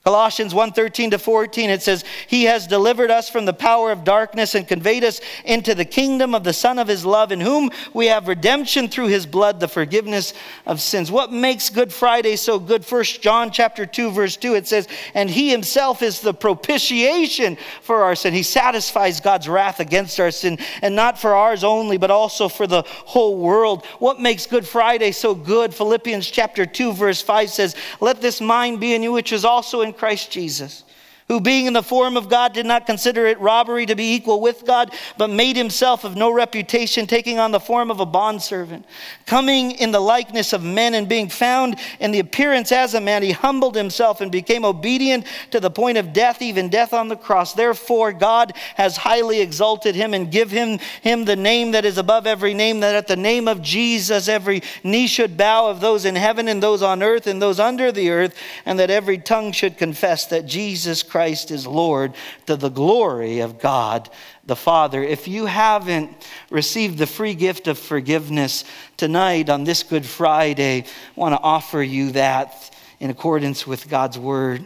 Colossians 0.06 0.54
1:13 0.54 1.10
to 1.10 1.18
14 1.18 1.68
it 1.68 1.82
says 1.82 2.04
he 2.28 2.44
has 2.44 2.68
delivered 2.68 3.10
us 3.10 3.28
from 3.28 3.44
the 3.44 3.52
power 3.52 3.90
of 3.90 4.04
darkness 4.04 4.54
and 4.54 4.68
conveyed 4.68 5.02
us 5.02 5.20
into 5.44 5.74
the 5.74 5.84
kingdom 5.84 6.32
of 6.32 6.44
the 6.44 6.52
son 6.52 6.78
of 6.78 6.86
his 6.86 7.04
love 7.04 7.32
in 7.32 7.40
whom 7.40 7.72
we 7.92 8.06
have 8.06 8.28
redemption 8.28 8.86
through 8.86 9.08
his 9.08 9.26
blood 9.26 9.58
the 9.58 9.66
forgiveness 9.66 10.32
of 10.64 10.80
sins. 10.80 11.10
What 11.10 11.32
makes 11.32 11.70
Good 11.70 11.92
Friday 11.92 12.36
so 12.36 12.60
good? 12.60 12.84
First 12.84 13.20
John 13.20 13.50
chapter 13.50 13.84
2 13.84 14.12
verse 14.12 14.36
2 14.36 14.54
it 14.54 14.68
says 14.68 14.86
and 15.12 15.28
he 15.28 15.50
himself 15.50 16.02
is 16.02 16.20
the 16.20 16.32
propitiation 16.32 17.58
for 17.82 18.04
our 18.04 18.14
sin. 18.14 18.32
He 18.32 18.44
satisfies 18.44 19.18
God's 19.18 19.48
wrath 19.48 19.80
against 19.80 20.20
our 20.20 20.30
sin 20.30 20.60
and 20.82 20.94
not 20.94 21.18
for 21.18 21.34
ours 21.34 21.64
only 21.64 21.96
but 21.96 22.12
also 22.12 22.48
for 22.48 22.68
the 22.68 22.84
whole 22.86 23.38
world. 23.38 23.84
What 23.98 24.20
makes 24.20 24.46
Good 24.46 24.68
Friday 24.68 25.10
so 25.10 25.34
good? 25.34 25.74
Philippians 25.74 26.30
chapter 26.30 26.64
2 26.64 26.92
verse 26.92 27.20
5 27.20 27.50
says 27.50 27.74
let 27.98 28.20
this 28.20 28.40
mind 28.40 28.78
be 28.78 28.94
in 28.94 29.02
you 29.02 29.10
which 29.10 29.32
is 29.32 29.44
also 29.44 29.80
in 29.80 29.95
Christ 29.96 30.30
Jesus 30.30 30.84
who 31.28 31.40
being 31.40 31.66
in 31.66 31.72
the 31.72 31.82
form 31.82 32.16
of 32.16 32.28
God 32.28 32.52
did 32.52 32.66
not 32.66 32.86
consider 32.86 33.26
it 33.26 33.40
robbery 33.40 33.84
to 33.86 33.96
be 33.96 34.14
equal 34.14 34.40
with 34.40 34.64
God, 34.64 34.92
but 35.18 35.28
made 35.28 35.56
himself 35.56 36.04
of 36.04 36.14
no 36.14 36.30
reputation, 36.30 37.06
taking 37.06 37.40
on 37.40 37.50
the 37.50 37.58
form 37.58 37.90
of 37.90 37.98
a 37.98 38.06
bondservant. 38.06 38.84
Coming 39.26 39.72
in 39.72 39.90
the 39.90 40.00
likeness 40.00 40.52
of 40.52 40.62
men 40.62 40.94
and 40.94 41.08
being 41.08 41.28
found 41.28 41.80
in 41.98 42.12
the 42.12 42.20
appearance 42.20 42.70
as 42.70 42.94
a 42.94 43.00
man, 43.00 43.24
he 43.24 43.32
humbled 43.32 43.74
himself 43.74 44.20
and 44.20 44.30
became 44.30 44.64
obedient 44.64 45.26
to 45.50 45.58
the 45.58 45.70
point 45.70 45.98
of 45.98 46.12
death, 46.12 46.40
even 46.42 46.68
death 46.68 46.92
on 46.92 47.08
the 47.08 47.16
cross. 47.16 47.54
Therefore, 47.54 48.12
God 48.12 48.52
has 48.76 48.96
highly 48.96 49.40
exalted 49.40 49.96
him 49.96 50.14
and 50.14 50.30
give 50.30 50.52
him, 50.52 50.78
him 51.02 51.24
the 51.24 51.34
name 51.34 51.72
that 51.72 51.84
is 51.84 51.98
above 51.98 52.28
every 52.28 52.54
name, 52.54 52.80
that 52.80 52.94
at 52.94 53.08
the 53.08 53.16
name 53.16 53.48
of 53.48 53.62
Jesus 53.62 54.28
every 54.28 54.62
knee 54.84 55.08
should 55.08 55.36
bow 55.36 55.66
of 55.66 55.80
those 55.80 56.04
in 56.04 56.14
heaven 56.14 56.46
and 56.46 56.62
those 56.62 56.82
on 56.82 57.02
earth 57.02 57.26
and 57.26 57.42
those 57.42 57.58
under 57.58 57.90
the 57.90 58.10
earth, 58.10 58.36
and 58.64 58.78
that 58.78 58.90
every 58.90 59.18
tongue 59.18 59.50
should 59.50 59.76
confess 59.76 60.26
that 60.26 60.46
Jesus 60.46 61.02
Christ 61.02 61.15
Christ 61.16 61.50
is 61.50 61.66
Lord 61.66 62.12
to 62.44 62.56
the 62.56 62.68
glory 62.68 63.40
of 63.40 63.58
God 63.58 64.10
the 64.44 64.54
Father. 64.54 65.02
If 65.02 65.26
you 65.26 65.46
haven't 65.46 66.10
received 66.50 66.98
the 66.98 67.06
free 67.06 67.32
gift 67.32 67.68
of 67.68 67.78
forgiveness 67.78 68.64
tonight 68.98 69.48
on 69.48 69.64
this 69.64 69.82
Good 69.82 70.04
Friday, 70.04 70.82
I 70.82 70.86
want 71.14 71.32
to 71.32 71.40
offer 71.40 71.82
you 71.82 72.10
that 72.12 72.70
in 73.00 73.08
accordance 73.08 73.66
with 73.66 73.88
God's 73.88 74.18
word 74.18 74.62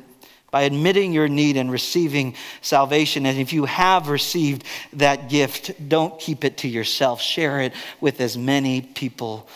by 0.50 0.62
admitting 0.62 1.12
your 1.12 1.28
need 1.28 1.56
and 1.56 1.70
receiving 1.70 2.34
salvation. 2.62 3.26
And 3.26 3.38
if 3.38 3.52
you 3.52 3.66
have 3.66 4.08
received 4.08 4.64
that 4.94 5.28
gift, 5.28 5.88
don't 5.88 6.18
keep 6.18 6.42
it 6.42 6.56
to 6.58 6.68
yourself. 6.68 7.22
Share 7.22 7.60
it 7.60 7.74
with 8.00 8.20
as 8.20 8.36
many 8.36 8.82
people 8.82 9.48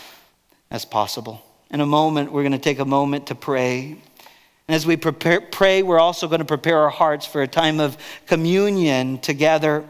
as 0.70 0.84
possible. 0.84 1.42
In 1.72 1.80
a 1.80 1.86
moment, 1.86 2.30
we're 2.30 2.42
going 2.42 2.52
to 2.52 2.58
take 2.58 2.78
a 2.78 2.84
moment 2.84 3.26
to 3.26 3.34
pray. 3.34 3.96
And 4.66 4.74
as 4.74 4.86
we 4.86 4.96
prepare, 4.96 5.42
pray, 5.42 5.82
we're 5.82 6.00
also 6.00 6.26
going 6.26 6.38
to 6.38 6.46
prepare 6.46 6.78
our 6.78 6.90
hearts 6.90 7.26
for 7.26 7.42
a 7.42 7.48
time 7.48 7.80
of 7.80 7.98
communion 8.26 9.18
together. 9.18 9.84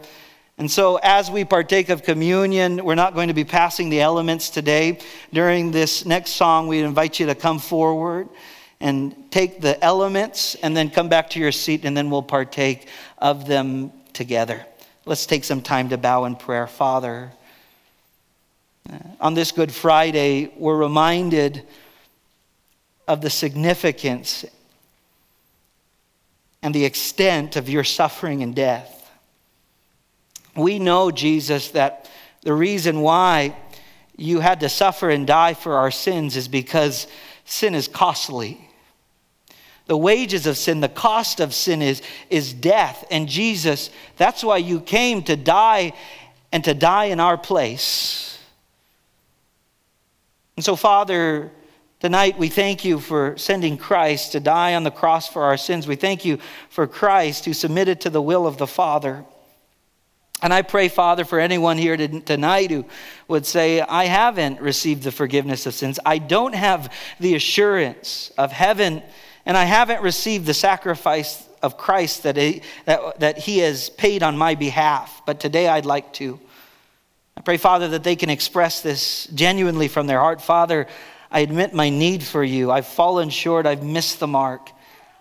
And 0.57 0.69
so, 0.69 0.97
as 1.01 1.31
we 1.31 1.45
partake 1.45 1.89
of 1.89 2.03
communion, 2.03 2.83
we're 2.83 2.95
not 2.95 3.13
going 3.13 3.29
to 3.29 3.33
be 3.33 3.45
passing 3.45 3.89
the 3.89 4.01
elements 4.01 4.49
today. 4.49 4.99
During 5.31 5.71
this 5.71 6.05
next 6.05 6.31
song, 6.31 6.67
we 6.67 6.79
invite 6.79 7.19
you 7.19 7.25
to 7.27 7.35
come 7.35 7.59
forward 7.59 8.27
and 8.81 9.31
take 9.31 9.61
the 9.61 9.81
elements 9.83 10.55
and 10.55 10.75
then 10.75 10.89
come 10.89 11.07
back 11.07 11.29
to 11.31 11.39
your 11.39 11.53
seat, 11.53 11.85
and 11.85 11.95
then 11.95 12.09
we'll 12.09 12.21
partake 12.21 12.87
of 13.17 13.47
them 13.47 13.93
together. 14.11 14.65
Let's 15.05 15.25
take 15.25 15.45
some 15.45 15.61
time 15.61 15.89
to 15.89 15.97
bow 15.97 16.25
in 16.25 16.35
prayer. 16.35 16.67
Father, 16.67 17.31
uh, 18.91 18.97
on 19.21 19.35
this 19.35 19.53
Good 19.53 19.71
Friday, 19.71 20.51
we're 20.57 20.77
reminded 20.77 21.63
of 23.07 23.21
the 23.21 23.29
significance 23.29 24.45
and 26.65 26.73
the 26.73 26.83
extent 26.83 27.57
of 27.57 27.69
your 27.69 27.83
suffering 27.83 28.41
and 28.41 28.55
death. 28.55 29.11
We 30.55 30.79
know, 30.79 31.11
Jesus, 31.11 31.69
that 31.69 32.09
the 32.41 32.53
reason 32.53 33.01
why 33.01 33.55
you 34.17 34.39
had 34.39 34.61
to 34.61 34.69
suffer 34.69 35.11
and 35.11 35.27
die 35.27 35.53
for 35.53 35.75
our 35.75 35.91
sins 35.91 36.35
is 36.35 36.47
because 36.47 37.05
sin 37.45 37.75
is 37.75 37.87
costly. 37.87 38.67
The 39.85 39.95
wages 39.95 40.47
of 40.47 40.57
sin, 40.57 40.81
the 40.81 40.89
cost 40.89 41.39
of 41.39 41.53
sin 41.53 41.83
is, 41.83 42.01
is 42.31 42.51
death. 42.51 43.05
And 43.11 43.29
Jesus, 43.29 43.91
that's 44.17 44.43
why 44.43 44.57
you 44.57 44.81
came 44.81 45.21
to 45.25 45.35
die 45.35 45.93
and 46.51 46.63
to 46.63 46.73
die 46.73 47.05
in 47.05 47.19
our 47.19 47.37
place. 47.37 48.39
And 50.55 50.65
so, 50.65 50.75
Father, 50.75 51.51
Tonight, 52.05 52.37
we 52.37 52.49
thank 52.49 52.85
you 52.85 52.99
for 52.99 53.35
sending 53.35 53.79
Christ 53.79 54.33
to 54.33 54.39
die 54.39 54.75
on 54.75 54.83
the 54.83 54.91
cross 54.91 55.27
for 55.27 55.45
our 55.45 55.57
sins. 55.57 55.87
We 55.87 55.95
thank 55.95 56.23
you 56.23 56.37
for 56.69 56.85
Christ 56.85 57.45
who 57.45 57.53
submitted 57.53 58.01
to 58.01 58.11
the 58.11 58.21
will 58.21 58.45
of 58.45 58.59
the 58.59 58.67
Father. 58.67 59.25
And 60.39 60.53
I 60.53 60.61
pray, 60.61 60.87
Father, 60.87 61.25
for 61.25 61.39
anyone 61.39 61.79
here 61.79 61.97
tonight 61.97 62.69
who 62.69 62.85
would 63.27 63.47
say, 63.47 63.81
I 63.81 64.05
haven't 64.05 64.61
received 64.61 65.01
the 65.01 65.11
forgiveness 65.11 65.65
of 65.65 65.73
sins. 65.73 65.99
I 66.05 66.19
don't 66.19 66.53
have 66.53 66.93
the 67.19 67.33
assurance 67.33 68.31
of 68.37 68.51
heaven, 68.51 69.01
and 69.47 69.57
I 69.57 69.63
haven't 69.63 70.03
received 70.03 70.45
the 70.45 70.53
sacrifice 70.53 71.43
of 71.63 71.75
Christ 71.75 72.21
that 72.21 72.37
he, 72.37 72.61
that, 72.85 73.19
that 73.19 73.37
he 73.39 73.57
has 73.57 73.89
paid 73.89 74.21
on 74.21 74.37
my 74.37 74.53
behalf. 74.53 75.23
But 75.25 75.39
today 75.39 75.67
I'd 75.67 75.87
like 75.87 76.13
to. 76.13 76.39
I 77.35 77.41
pray, 77.41 77.57
Father, 77.57 77.87
that 77.87 78.03
they 78.03 78.15
can 78.15 78.29
express 78.29 78.81
this 78.81 79.25
genuinely 79.33 79.87
from 79.87 80.05
their 80.05 80.19
heart. 80.19 80.39
Father, 80.39 80.85
I 81.31 81.39
admit 81.41 81.73
my 81.73 81.89
need 81.89 82.23
for 82.23 82.43
you. 82.43 82.71
I've 82.71 82.87
fallen 82.87 83.29
short, 83.29 83.65
I've 83.65 83.83
missed 83.83 84.19
the 84.19 84.27
mark. 84.27 84.71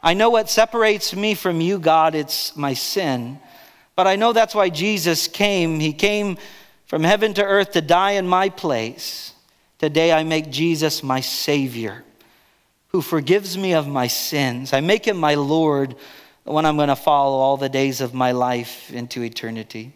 I 0.02 0.14
know 0.14 0.30
what 0.30 0.50
separates 0.50 1.14
me 1.14 1.34
from 1.34 1.60
you, 1.60 1.78
God, 1.78 2.14
it's 2.14 2.56
my 2.56 2.74
sin. 2.74 3.38
But 3.96 4.06
I 4.06 4.16
know 4.16 4.32
that's 4.32 4.54
why 4.54 4.68
Jesus 4.68 5.28
came. 5.28 5.80
He 5.80 5.92
came 5.92 6.36
from 6.86 7.04
heaven 7.04 7.34
to 7.34 7.44
earth 7.44 7.72
to 7.72 7.80
die 7.80 8.12
in 8.12 8.26
my 8.26 8.48
place. 8.48 9.32
Today 9.78 10.12
I 10.12 10.24
make 10.24 10.50
Jesus 10.50 11.02
my 11.02 11.20
Savior 11.20 12.04
who 12.94 13.02
forgives 13.02 13.58
me 13.58 13.74
of 13.74 13.88
my 13.88 14.06
sins. 14.06 14.72
I 14.72 14.80
make 14.80 15.04
him 15.04 15.16
my 15.16 15.34
Lord, 15.34 15.96
the 16.44 16.52
one 16.52 16.64
I'm 16.64 16.76
going 16.76 16.90
to 16.90 16.94
follow 16.94 17.38
all 17.38 17.56
the 17.56 17.68
days 17.68 18.00
of 18.00 18.14
my 18.14 18.30
life 18.30 18.92
into 18.92 19.24
eternity. 19.24 19.92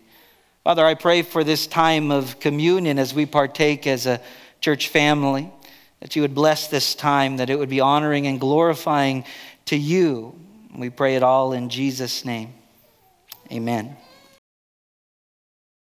Father, 0.65 0.85
I 0.85 0.95
pray 0.95 1.23
for 1.23 1.45
this 1.45 1.69
time 1.69 2.11
of 2.11 2.41
communion 2.41 2.99
as 2.99 3.15
we 3.15 3.25
partake 3.25 3.87
as 3.87 4.07
a 4.07 4.21
church 4.61 4.89
family, 4.89 5.49
that 6.01 6.17
you 6.17 6.23
would 6.23 6.35
bless 6.35 6.69
this 6.69 6.95
time, 6.95 7.39
that 7.39 7.51
it 7.51 7.59
would 7.59 7.69
be 7.69 7.81
honoring 7.81 8.27
and 8.27 8.41
glorifying 8.41 9.25
to 9.67 9.77
you. 9.77 10.39
We 10.77 10.91
pray 10.91 11.17
it 11.17 11.23
all 11.23 11.53
in 11.53 11.69
Jesus' 11.69 12.25
name. 12.25 12.55
Amen. 13.51 13.97